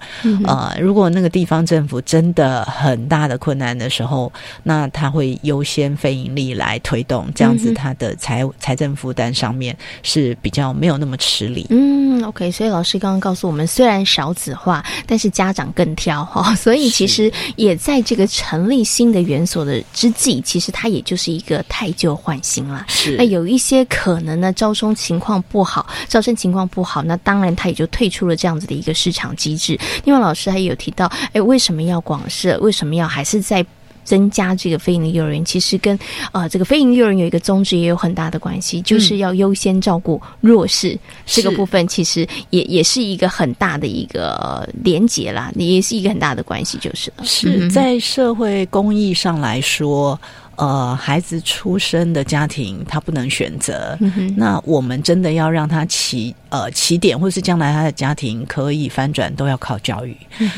[0.45, 4.31] 呃，如果那个地方政府真的很大的困难的时候，
[4.63, 11.67] 那他会优先非盈利来推动，这样子他的财财政负担上面是比较没有那么吃力。
[11.69, 22.85] 嗯，OK，所以老师刚刚告诉我们，虽然少子化，但是家长更挑哈，所以其实也在这个成立新的园所的之际，其实它也就是一个太旧换新了。
[22.87, 29.79] 是，那有一些可能呢，招生情况不好，招生情况不好，那当然他也就退出了这样子的一个市场机制。
[30.03, 31.93] 另外，老师还有提到，哎，为什么要？
[31.93, 33.63] 要广设为什么要还是在
[34.03, 35.45] 增加这个非营利幼儿园？
[35.45, 35.95] 其实跟
[36.31, 47.23] 呃这个非营利幼儿园有一个宗旨也有很大的关系，就是要优先照顾弱势这个部分，其实也也是一个很大的一个连结啦，也是一个很大的关系，就是了。
[47.23, 50.19] 是在社会公益上来说，
[50.55, 53.97] 呃，孩子出生的家庭他不能选择，
[54.35, 60.15] 那我们真的要让他起呃起点，或是将来他的家庭可以翻转，都要靠教育，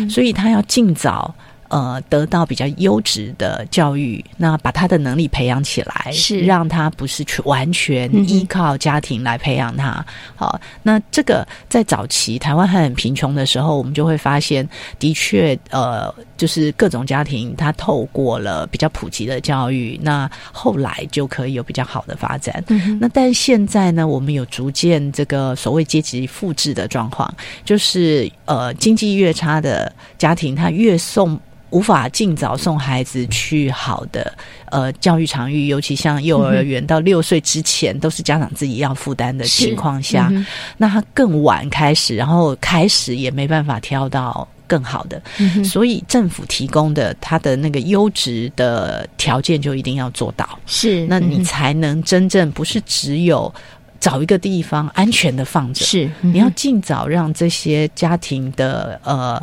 [0.09, 1.33] 所以他要尽早。
[1.67, 6.39] 呃，得到比较优质的教育，那把他的能力培养起来，是。
[6.41, 10.05] 让他不是去完全依靠家庭来培养他。
[10.35, 14.65] 好，那这个在早期台湾还很贫穷的时候，我们就会发现，
[14.99, 22.63] 的确，呃，就是各种家庭他透过了比较普及的教育，那后来就可以有比较好的发展。
[22.99, 27.33] 那但现在呢，我们有逐渐这个所谓阶级复制的状况，
[27.63, 31.39] 就是呃，经济越差的家庭，他越送。
[31.71, 34.33] 无法尽早送孩子去好的
[34.71, 40.31] 呃教育场域，尤其像幼儿园到六岁之前都是家长自己要负担的情况下，
[40.77, 45.21] 那他更晚开始，然后开始也没办法挑到更好的，
[45.63, 53.53] 所以政府提供的他的那个优质的条件就一定要做到，是，那你才能真正不是只有
[53.99, 56.09] 找一个地方安全的放着，是。
[56.21, 59.41] 你要尽早让这些家庭的呃。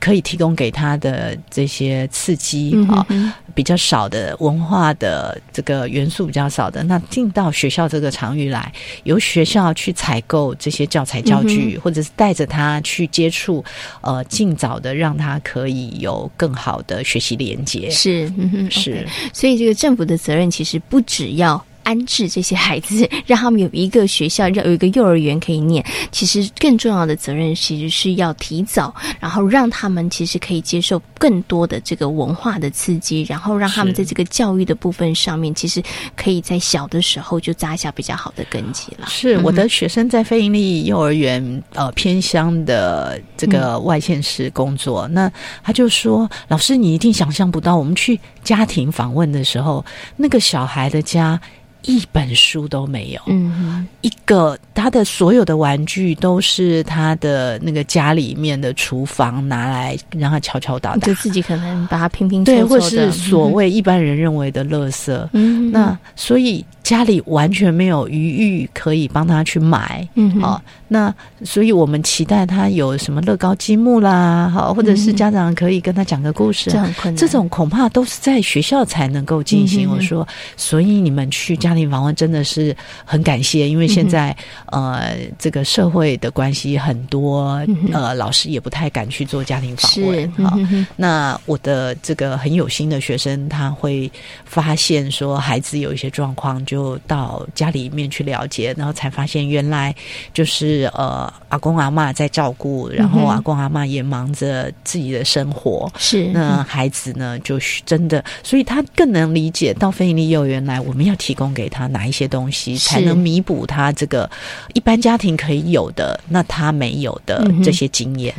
[0.00, 3.06] 可以提供给他的这些刺激啊，
[3.54, 8.72] 比较少的文化的这个元素比较少的，那进到学校这个场域来，
[9.04, 13.64] 由学校去采购这些教材教具，或者是带着他去接触，
[14.00, 17.90] 呃，尽早的让他可以有更好的学习连接。
[17.90, 18.32] 是，
[18.70, 21.64] 是，所以这个政府的责任其实不只要。
[21.88, 25.82] 安置这些孩子， 让他们有一个学校，让有一个幼儿园可以念。
[26.12, 35.82] 其实更重要的责任，其实是要提早，然后让他们其实可以接受更多的这个文化的刺激，然后让他们在这个教育的部分上面，其实
[36.14, 39.06] 可以在小的时候就扎下比较好的根基了。
[39.08, 45.32] 是我的学生在非营利幼儿园呃偏乡的这个外县市工作，那
[45.62, 49.82] 他就说：“老师，你一定想象不到，我们去家庭访问的时候，
[50.16, 51.40] 那个小孩的家。”
[51.88, 71.14] 一本书都没有，嗯，一个他的所有的玩具都是他的那个家里面的厨房拿来让他敲敲打打，就自己可能把它拼拼对，或是所谓一般人认为的垃圾，嗯，那所以家里完全没有余裕可以帮他去买，嗯，好，那
[71.44, 76.70] 所以我们期待他有什么乐高积木啦，好，或者是家长可以跟他讲个故事，
[77.14, 79.90] 这种恐怕都是在学校才能够进行。
[79.90, 80.26] 我说，
[80.56, 81.88] 所以你们去家庭。
[81.88, 84.36] 访问真的是很感谢，因为现在
[84.66, 90.58] 呃，这个社会的关系很多，呃，老师也不太敢去做家庭访问哈。
[90.94, 94.10] 那我的这个很有心的学生，他会
[94.44, 99.94] 发现说孩子有一些状况，就到家里面去了解，然后才发现原来
[100.34, 111.68] 就是呃，阿公阿妈在照顾，然后阿公阿妈也忙着自己的生活，是那孩子呢，就是真的，所以他更能理解到非营利幼儿园来，我们要提供给。
[111.70, 114.28] 他哪一些东西才能弥补他这个
[114.72, 118.34] 一般家庭可以有的，那他没有的这些经验？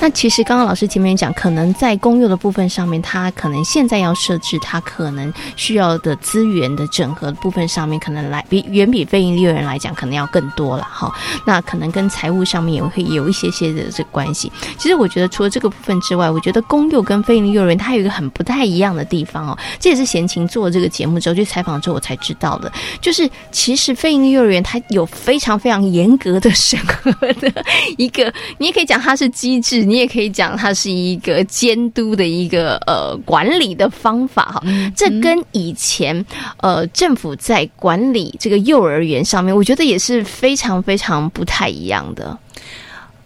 [0.00, 11.12] 那其实刚刚老师前面讲，可能在公幼的部分上面，它可能现在要设置，它可能需要的资源的整合部分上面，可能来比远比非营利幼儿园来讲，可能要更多了哈。
[11.44, 14.50] 那可能跟财务上面也会有一些些的这个关系。
[14.78, 19.58] 其实我觉得除了这个部分之外，我觉得公幼跟非营利幼儿园它有一个很不太一样的地方哦。
[19.78, 22.72] 这也是贤琴做这个节目之后去采访之后我才知道的，
[23.02, 27.52] 就是其实非营利幼儿园它有非常非常严格的审核的
[27.98, 29.89] 一个，你也可以讲它是机制。
[29.90, 34.62] 你也可以讲，它是一个监督的一个呃管理的方法哈。
[34.94, 36.24] 这跟以前
[36.58, 42.38] 呃政府在管理这个幼儿园上面，我觉得也是非常非常不太一样的。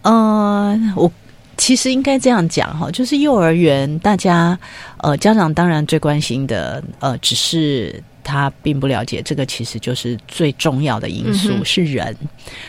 [0.01, 1.11] 呃，我
[1.55, 4.57] 其实应该这样讲哈，就是幼儿园，大家
[4.97, 12.17] 呃家长当然最关心的呃，只是他并不了解这个，其实就是最重要的因素是人，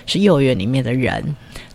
[0.05, 1.25] 是幼儿园里面的人。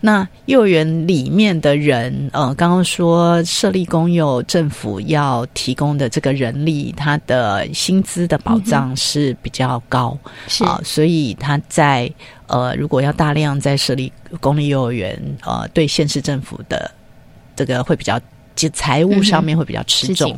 [0.04, 10.64] 那幼儿园里面的人，呃，刚刚说设立公幼，政府要提供的这个人力，他的薪资的保障是比较高，是。
[10.64, 12.12] 啊，所以他在
[12.48, 16.90] 呃，如果要大量在设立公立幼儿园，呃，对县市政府的
[17.56, 18.20] 这个会比较，
[18.56, 20.38] 就财务上面会比较吃重。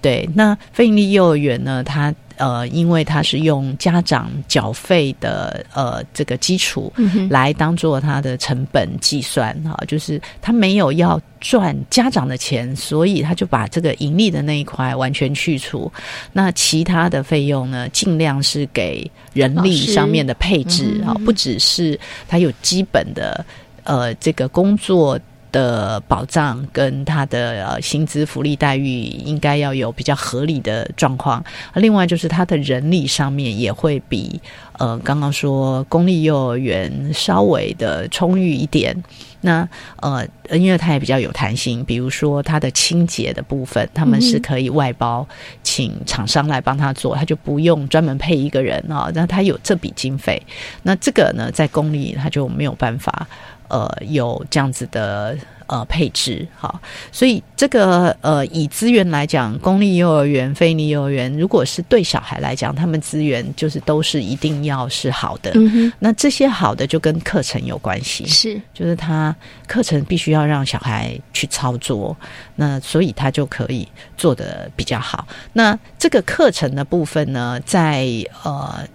[0.00, 2.14] 对，那非盈利幼儿园呢，它。
[2.38, 6.92] 呃，因为它是用家长缴费的呃这个基础
[7.30, 15.90] 来当做它的成本计算哈，就是他没有要赚家长的钱，所以他就把这个盈利的那一块完全去除。
[16.30, 21.98] 那其他的费用呢，尽量是给人力上面的配置啊，不只是
[22.28, 23.42] 他有基本的
[23.84, 25.18] 呃这个工作。
[25.56, 31.42] 的保障跟他的呃薪资福利待遇应该要有比较合理的状况。
[31.76, 34.38] 另外就是他的人力上面也会比
[34.78, 38.94] 呃刚刚说公立幼儿园稍微的充裕一点。
[39.40, 39.66] 那
[40.00, 45.26] 呃因为他也比较有弹性，比如说他的清洁的部分，他们是可以外包
[45.62, 49.10] 请厂商来帮他做，他就不用专门配一个人啊。
[49.14, 50.40] 那他有这笔经费，
[50.82, 53.26] 那这个呢在公立他就没有办法。
[53.68, 55.36] 呃，有这样子的
[55.66, 65.52] 呃配置，哈，所以这个呃，以资源来讲，公立幼儿园、非立幼儿园，如果是对小孩来讲，他们资源就是都是一定要是好的。
[65.98, 69.34] 那这些好的就跟课程有关系，是，就是他
[69.66, 72.16] 课程必须要让小孩去操作，
[72.54, 73.86] 那所以他就可以
[74.16, 75.26] 做的比较好。
[75.52, 78.06] 那这个课程的部分呢，在
[78.44, 78.86] 呃。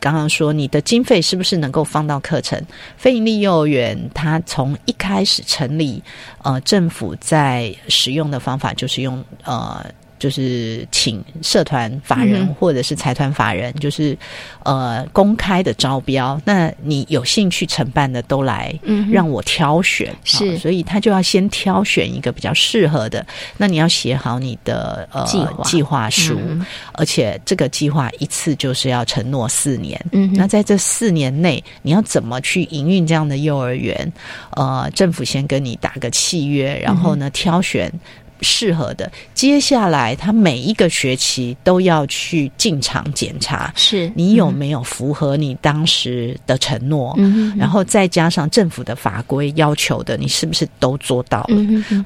[0.00, 2.60] 刚刚说你的经费是不是能够放到课程？
[2.96, 6.02] 非营利幼儿园它从一开始成立，
[6.42, 9.84] 呃，政府在使用的方法就是用呃。
[10.20, 14.16] 就是请社团法人或者是财团法人，就是
[14.64, 16.40] 呃公开的招标。
[16.44, 18.72] 那你有兴趣承办的都来，
[19.10, 20.14] 让我挑选。
[20.22, 23.26] 是，所以他就要先挑选一个比较适合的。
[23.56, 25.26] 那你要写好你的呃
[25.64, 26.38] 计划书，
[26.92, 29.98] 而且这个计划一次就是要承诺四年。
[30.12, 34.12] 嗯，那在这四年内，你要怎么去营运这样的幼儿园？
[34.50, 37.90] 呃，政府先跟你打个契约，然后呢挑选。
[38.40, 44.10] 适合的，接下来他每一个学期都要去进场检查，是。
[44.14, 47.16] 你有没有符合你当时的承诺，
[47.56, 51.56] 然后再加上政府的法规要求的，你是不是都做到了？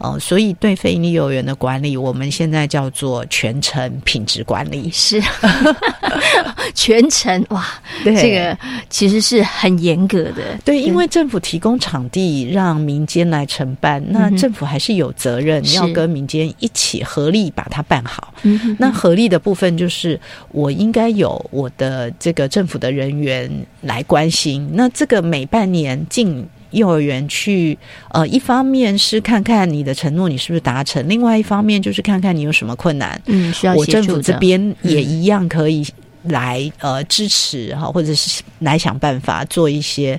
[0.00, 5.22] 哦，所以对非营利幼儿园的管理，我们现在叫做全程品质管理，是。
[6.74, 7.64] 全程哇，
[8.04, 8.56] 这个
[8.90, 16.23] 其实是很严格的，对，因为政府提供场地让民间来承办，那政府还是有责任要跟民。
[16.26, 18.32] 间一起合力把它办好。
[18.78, 20.18] 那合力的部分就是，
[20.50, 23.50] 我应该有我的这个政府的人员
[23.82, 24.68] 来关心。
[24.74, 27.78] 那这个每半年进幼儿园去，
[28.10, 33.20] 呃，一方面是看看你的承诺你是不是达成，另外一方面就是看看你有什么困难。
[33.26, 35.86] 嗯，需要我政府这边也一样可以。
[36.24, 40.18] 来呃支持哈，或者是来想办法做一些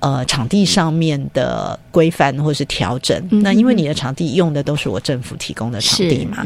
[0.00, 3.16] 呃场地上面的规范或是调整。
[3.42, 6.44] 那因为你的场地用的都是我政府提供的场地嘛，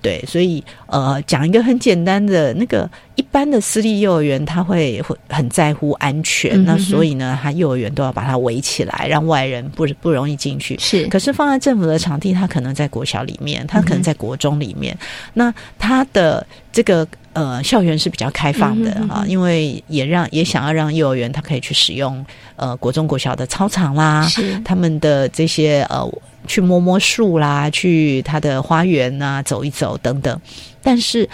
[0.00, 10.78] 对，所以呃讲一个很简单的，那个一般的私立幼儿园他会会很在乎安全，那所以呢，他幼儿园都要把它围起来，让外人不不容易进去。
[10.78, 14.96] 是，可是放在政府的场地，它可能在国小里面，它可能在国中里面，
[15.32, 17.06] 那它的这个。
[17.34, 22.24] 呃，校园是比较开放的啊，因为也让也想要让幼儿园他可以去使用
[22.56, 24.26] 呃国中国小的操场啦，
[24.64, 26.08] 他们的这些呃
[26.46, 30.40] 去摸摸树啦，去他的花园啊走一走等等。
[30.82, 31.28] 但是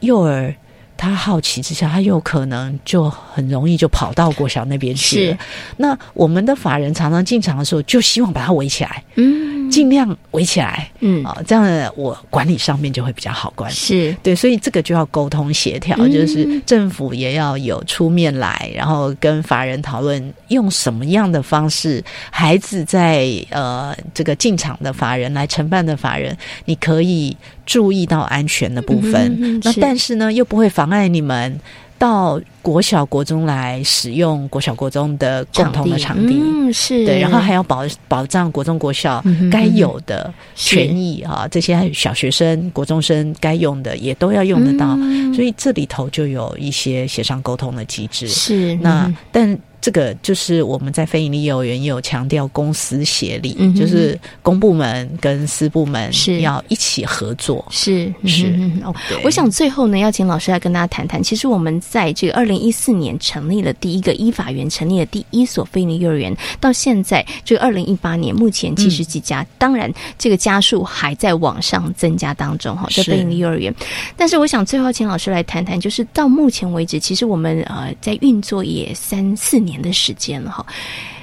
[0.00, 0.54] 幼儿
[1.00, 5.26] 他好奇之下，他有可能就很容易就跑到国小那边去。
[5.26, 5.38] 是，
[5.78, 9.02] 那我们的法人常常进场的时候，就希望把它围起来。
[9.14, 9.48] 嗯。
[9.70, 13.74] 尽量围起来，嗯啊，这样我管理上面就会比较好管理。
[13.76, 27.36] 是对，所以这个就要沟通协调，就是政府也要有出面来，然后跟法人讨论用什么样的方式，孩子在呃这个进场的法人来承办的法人，你可以
[27.70, 31.60] 注意到安全的部分，那但是呢又不会妨碍你们。
[32.00, 37.04] 到国小、国中来使用国小、国中的共同的场地，嗯，是。
[37.04, 44.96] 对，然后还要保保障国中、国小该有的权益啊，这些小学生、国中生该用的也都要用得到，
[45.34, 48.26] 所以这里头就有一些协商沟通的机制。
[48.26, 49.58] 是那但。
[49.80, 57.64] 这个就是我们在非营利幼儿园也有强调公私协力，就是公部门跟私部门是要一起合作。
[57.70, 58.46] 是是
[58.84, 61.22] 哦，我想最后呢，要请老师来跟大家谈谈。
[61.22, 72.86] 其实我们在这个二零一四年成立了第一个依法园，成立了第一所非营利幼儿园，到现在这个二零一八年，目前七十几家，当然这个家数还在往上增加当中哈。
[72.90, 73.74] 这非营利幼儿园，
[74.14, 79.69] 但是我想最后请老师来谈谈，就是到目前为止，其实我们呃在运作也三四年。
[79.70, 80.66] 年的时间了哈，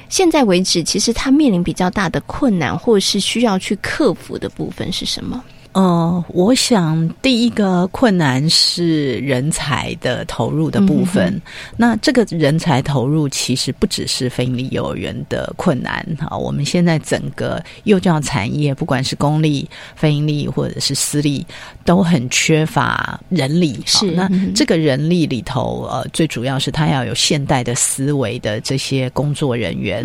[0.09, 5.43] 现在为止，其实他面临比较大的困难，或是需要去克服的部分是什么？
[5.73, 11.39] 呃，我想第一个困难是人才的投入的部分。
[11.75, 21.45] 那这个人才投入其实不只是非营利幼儿园的困难啊，我们现在整个幼教产业，不管是公立、非营利或者是私立，
[21.85, 23.79] 都很缺乏人力。
[23.85, 30.03] 是那这个人力里头，呃，最主要是他要有现代的思维的这些工作人员。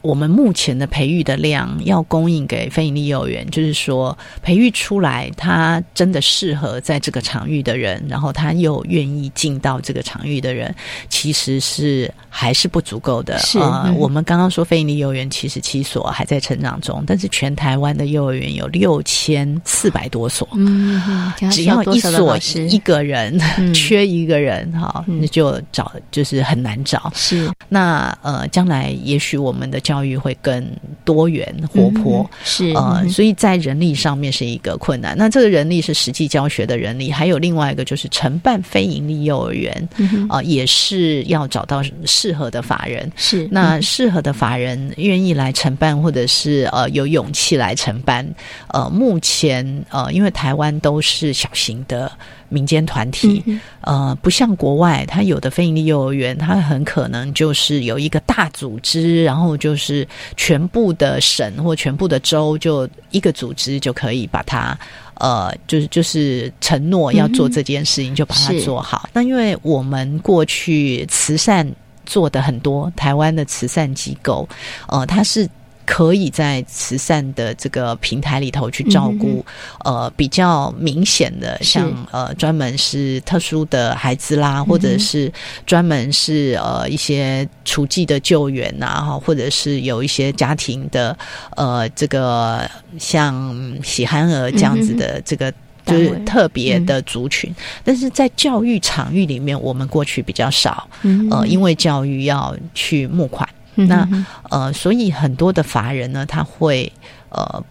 [0.00, 5.10] 我们目前的培育的量要供应给非营利幼儿园，就是说培育出来。
[5.10, 10.72] 来，他真的适合在这个场域的人，然后他又愿意进到这个场域的人，
[11.08, 13.36] 其实是还是不足够的。
[13.40, 20.46] 是啊，我们刚刚说非营利幼儿园七十七所还在成长中，但是全台湾的幼儿园有六千四百多所。
[20.52, 21.02] 嗯，
[21.50, 22.38] 只要一所
[22.68, 23.36] 一个人
[23.74, 27.10] 缺一个人，哈，那就找就是很难找。
[27.16, 30.64] 是那呃，将来也许我们的教育会更
[31.04, 32.30] 多元活泼。
[32.44, 34.89] 是呃，所以在人力上面是一个困。
[34.98, 39.88] 那这个人力是实际教学的人力，还有另外一个就是承办非盈利幼儿园
[40.28, 43.10] 啊，也是要找到适合的法人。
[43.16, 48.26] 是那适合的法人愿意来承办，或者是呃有勇气来承办。
[48.68, 52.10] 呃，目前呃，因为台湾都是小型的
[52.48, 53.42] 民间团体，
[53.80, 64.78] 呃，不像国外，它有的非营利幼儿园，它很可能就是有一个大组织，然后就是全部的省或全部的州就一个组织就可以把它。
[65.14, 69.08] 呃，就是就是承诺要做这件事情，就把它做好。
[69.12, 71.70] 那因为我们过去慈善
[72.06, 74.48] 做的很多，台湾的慈善机构，
[74.88, 75.48] 呃，它是。
[75.90, 79.44] 可以在慈善的这个平台里头去照顾，
[79.84, 85.30] 呃，比较明显的，像呃，专门是特殊的孩子啦，或者是
[85.66, 91.18] 专门是呃一些厨技的救援呐，哈，或者是有一些家庭的
[91.56, 95.52] 呃，这个像喜憨儿这样子的这个
[95.84, 100.88] 就是特别的族群，但是在教育场域里面，我们过去比较少，
[101.32, 103.48] 呃，因为教育要去募款。
[103.86, 104.08] 那
[104.50, 106.92] 呃，所以很多的法人呢，他会
[107.30, 107.64] 呃。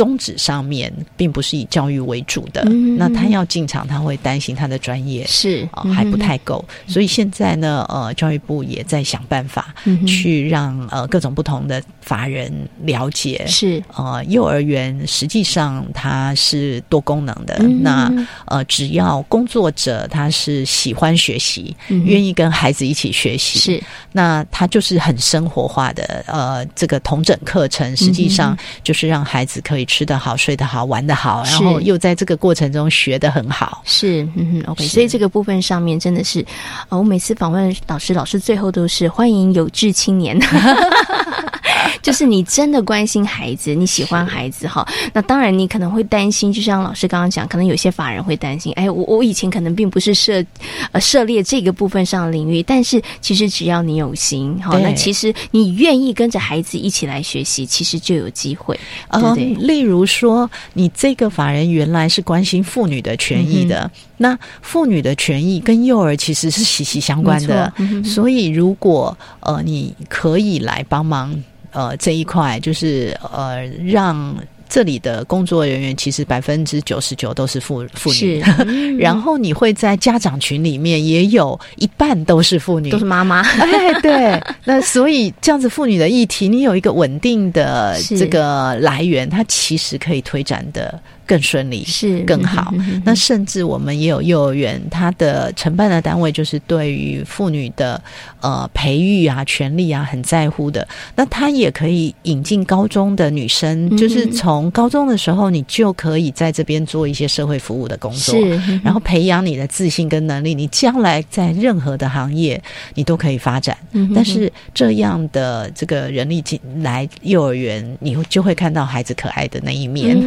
[0.00, 2.64] 宗旨上面并不是以教育为主的，
[2.96, 9.74] 那他要进场，他会担心他的专业是还不太够，所以现在呢，呃，教育部也在想办法
[10.06, 12.50] 去让呃各种不同的法人
[12.84, 13.82] 了解，是。
[13.94, 18.10] 呃幼儿园实际上它是多功能的，那
[18.46, 23.82] 呃只要工作者他是喜欢学习，愿意跟孩子一起学习，是。
[24.12, 29.86] 那他就是很生活化的呃这个同整课程，实际上就是让孩子可以。
[29.90, 34.86] 吃得好，睡得好，玩得好，然后又在这个过程中学得很好，是嗯 OK。
[34.86, 36.46] 所以这个部分上面真的是，
[36.88, 40.38] 啊，我每次访问老师，老师最后都是欢迎有志青年。
[42.02, 44.86] 就是你真的关心孩子，你喜欢孩子哈。
[45.12, 48.72] 那当然，你可能会担心，就像老师刚刚讲，可能有些法人会担心。
[48.74, 50.44] 哎，我我以前可能并不是涉
[50.92, 58.78] 呃涉猎这个部分上的领域，但是其实只要你有心，好，那其实你愿意跟着孩子一起来学习，其实就有机会，
[59.10, 59.54] 对不对？
[59.80, 67.72] 例如说，你这个法人原来是关心妇女的权益的，那妇女的权益跟幼儿其实是息息相关的，
[68.04, 71.34] 所以如果呃你可以来帮忙。
[71.72, 74.34] 呃，这一块就是呃，让
[74.70, 78.40] 这里的工作人员其实百分之九十九都是妇妇女，
[78.96, 83.40] 然后你会在家长群里面也有一半都是妇女，都是妈妈。
[83.58, 90.98] 哎，对，那所以这样子妇女的议题，你有一个稳定的这个来源，它其实可以推展的。
[91.30, 92.74] 更顺利是更好。
[93.04, 98.02] 那甚至我们也有幼儿园，它的承办的单位就是对于妇女的
[98.40, 100.86] 呃培育啊、权利啊很在乎的。
[101.14, 108.34] 那他也可以引进高中的女生，就是从高中的时候，你就可以在这边做一些社会服务的工作，
[108.82, 110.52] 然后培养你的自信跟能力。
[110.52, 112.60] 你将来在任何的行业，
[112.96, 113.78] 你都可以发展。
[114.12, 120.18] 但是这样的这个人力进来幼儿园，你就会看到孩子可爱的那一面，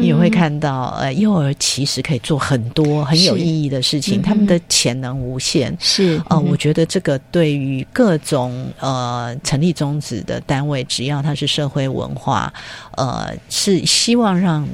[0.00, 0.45] 你也会看。
[0.46, 5.76] 看到呃，幼儿其实可以做很多很有意义的事情，他们的潜能无限。
[5.80, 12.52] 是呃，我觉得这个对于各种呃成立宗旨的单位，只要它是社会文化，
[12.92, 14.64] 呃，是希望让。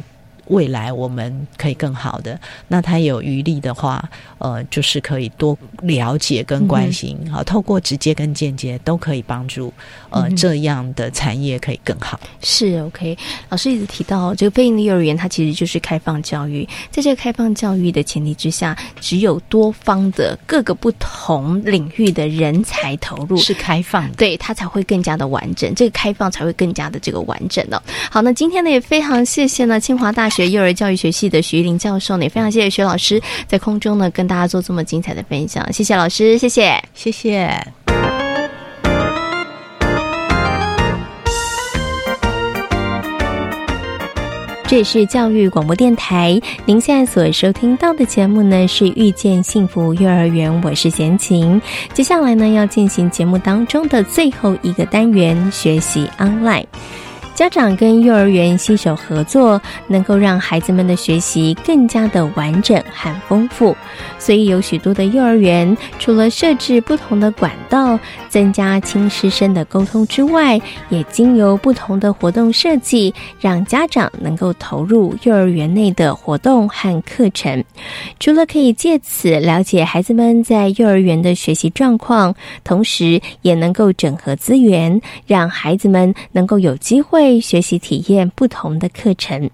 [0.52, 2.38] 未来我们可以更好的，
[2.68, 4.06] 那他有余力的话，
[4.38, 9.72] 呃，就是可以多了解跟关心，好，透过直接跟间接都可以帮助，
[10.10, 12.20] 呃，这样的产业可以更好。
[12.42, 13.16] 是 OK，
[13.48, 27.80] 老师一直提到这个非营利幼儿园，它其实就是开放教育，在这个开放教育的前提之下，只有多方的各个不同领域的人才投入是开放的，对它才会更加的完整，这个开放才会更加的这个完整哦。
[28.10, 30.41] 好，那今天呢也非常谢谢呢清华大学。
[30.48, 37.50] 幼儿教育学系的徐林教授，也非常谢谢徐老师在空中呢跟大家做这么精彩的分享，谢谢老师，谢谢，谢谢。
[44.68, 51.60] 这里是教育广播电台，您现在所收听到的节目呢是遇见幸福幼儿园，我是贤琴。
[51.92, 56.64] 接下来呢要进行节目当中的最后一个单元——学习 online。
[57.42, 63.76] 家长跟幼儿园携手合作，能够让孩子们的学习更加的完整和丰富。
[64.16, 77.64] 所以有许多的幼儿园，除了设置不同的管道，增加亲师生的沟通之外，也经由不同的活动设计，让家长能够投入幼儿园内的活动和课程。
[78.20, 82.32] 除了可以借此了解孩子们在幼儿园的学习状况，
[82.62, 87.31] 同时也能够整合资源，让孩子们能够有机会。
[87.40, 89.50] 学习体验不同的课程，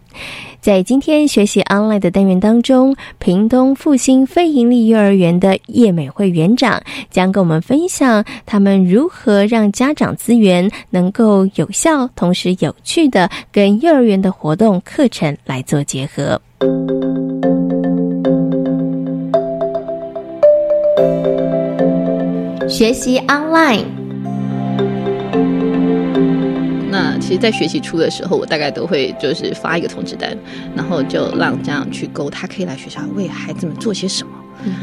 [0.60, 16.40] 在今天学习 online 的单元当中，屏东复兴非营利幼儿园的叶美惠园长将跟我们分享他们如何让家长资源能够有效，同时有趣的跟幼儿园的活动课程来做结合。
[22.68, 24.07] 学习 online。
[27.28, 30.34] 其实，在学习初的时候，我大概都会就是发一个通知单，
[30.74, 34.30] 然后就让家长去勾，他可以来学校为孩子们做些什么。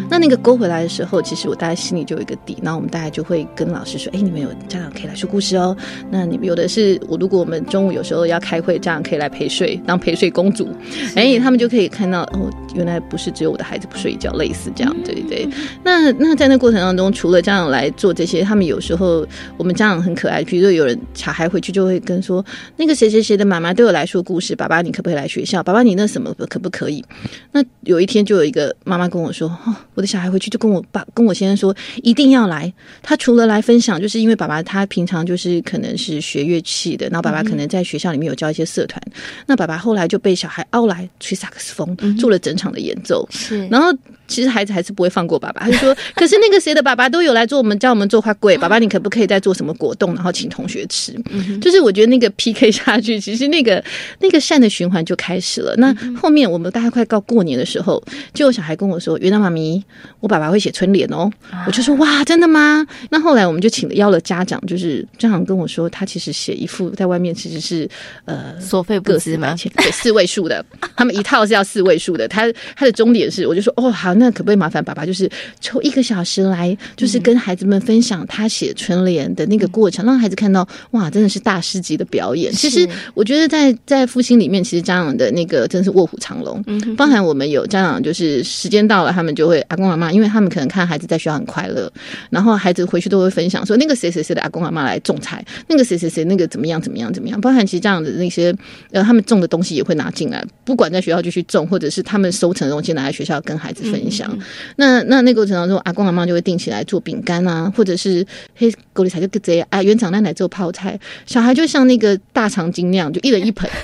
[0.08, 2.56] 那那个勾回来的时候，其实我大概心里就有一个底。
[2.62, 5.76] 那我们大概就会跟老师说：“哎，你们有家长可以来说故事哦。
[6.12, 10.70] 那你们有的是我，如果我们中午有时候要开会，家长可以来陪睡，当陪睡公主。
[11.16, 15.48] 哎，他们就可以看到哦，原来不是只有我的孩子不睡觉，类似这样，对对。
[15.84, 19.26] 那那在那过程当中，除了家长来做这些，他们有时候
[19.58, 22.46] 我们家长很可爱，比如说有人小孩回去就会跟说，
[22.78, 25.64] 那个谁谁谁的妈妈都有来说故事，爸爸你可不可以来学校？
[25.64, 27.04] 爸爸你那什么可不可以？
[27.52, 29.48] 那有一天就有一个妈妈跟我说。
[29.66, 31.74] 哦我的小孩回去就跟我爸跟我先生说
[32.04, 32.72] 一定要来。
[33.02, 39.02] 他除了来分享，就是因为爸爸他平常就是可能是学乐器的，然后爸爸可能在学校里面有教一些社团。
[39.46, 43.28] 那爸爸后来就被小孩凹来吹萨克斯风，做了整场的演奏。
[43.32, 43.91] 是，然后。
[44.28, 51.13] 其实孩子还是不会放过爸爸，他就说：“可是那个谁的爸爸都有来做，我们教我们做花柜， 爸爸你可不可以再做什么果冻，然后请同学吃？”
[51.61, 53.84] 就是我觉得那个 PK 下去，其实那个
[54.22, 55.76] 那个善的循环就开始了。
[55.78, 58.03] 那后面我们大概快到过年的时候，
[58.34, 59.84] 就有小孩跟我说：“元旦妈咪，
[60.20, 61.30] 我爸爸会写春联哦。”
[61.68, 67.88] 我就说：“哇，真的吗？”那后来我们就请了邀了家长，就是家长跟我说，他其实写一副在外面其实是
[68.26, 69.55] 呃收费不值吗？
[69.78, 70.66] 对，四位数的，
[70.97, 72.28] 他们一套是要四位数的。
[72.28, 75.30] 他他的终点是，我就说：“哦，好。”那可不可以麻烦爸爸，就是
[75.60, 82.49] 抽一个小时来，就是跟孩子们分享他写春联的那个过程，让孩子看到哇，真的是大师级的表演。
[82.53, 86.64] 其实我觉得在在复兴里面，其实家长的那个真是卧虎藏龙。
[86.68, 91.91] 嗯，包含我们有家长，就是时间到了，他们就会阿公阿妈，因为他们可能看孩子在学校很快乐，
[92.30, 97.41] 然后孩子回去都会分享说那个谁谁谁的阿公阿妈来种菜，那个谁谁谁那个怎么样怎么样怎么样。
[97.41, 98.56] 包含其实这样的那些
[98.91, 104.38] 呃，他们种的东西也会拿进来，不管在学校就去种，或者是他们收成的东西拿来学校跟孩子分享。
[104.76, 108.26] 那那那过程当中，阿公阿妈就会定起来做饼干啊，或者是
[108.56, 113.70] 黑狗里菜就这样啊，园长奶奶做泡菜，小孩就像那个大长今那样，就一人一盆。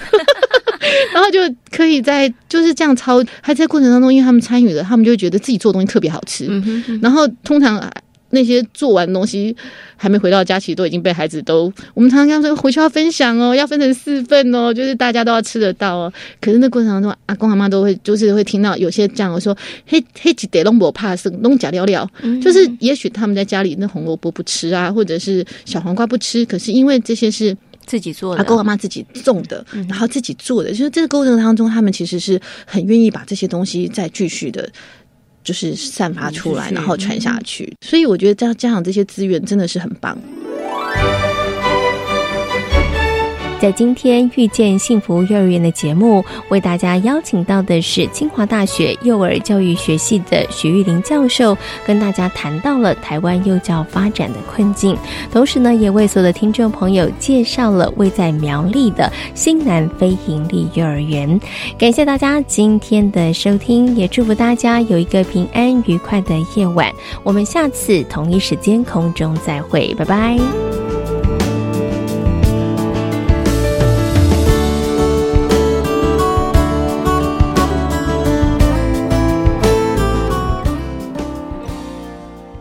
[1.13, 1.39] 然后就
[1.69, 6.49] 可以在就是这样操，还在过程当中，因为他们参与了，他们就会觉得自己做东西特别好吃。
[7.01, 7.77] 然后通常
[8.31, 9.55] 那些做完东西
[9.95, 16.13] 还没回到家，其实都已经被孩子都，我们常常跟他说回去要分享哦，要分成四份哦，就是大家都要吃得到哦。
[16.41, 19.55] 可是那过程当中，阿公阿妈都会就是会听到有些这样说，
[19.85, 22.09] 嘿嘿几得弄不怕生弄假料料，
[22.41, 27.55] 就是也许他们在家里那红萝卜不吃啊，或者是小黄瓜不吃，可是因为这些是。
[27.83, 34.69] 自己做的，阿公阿妈自己种的，然后自己做的，就是这个过程当中，他们其实是很愿意把这些东西再继续的，
[35.43, 37.71] 就是散发出来，然后传下去。
[37.85, 40.17] 所以我觉得加加上这些资源真的是很棒。
[43.61, 51.55] 在今天遇见幸福幼儿园的节目，为大家邀请到的是清华大学幼儿教育学系的徐玉玲教授，
[51.85, 54.97] 跟大家谈到了台湾幼教发展的困境，
[55.31, 61.39] 同时呢，也为所有的听众朋友介绍了位在苗栗的新南非营利幼儿园。
[61.77, 66.91] 感谢大家今天的收听，也祝福大家有一个平安愉快的夜晚。
[67.21, 70.90] 我们下次同一时间空中再会，拜拜。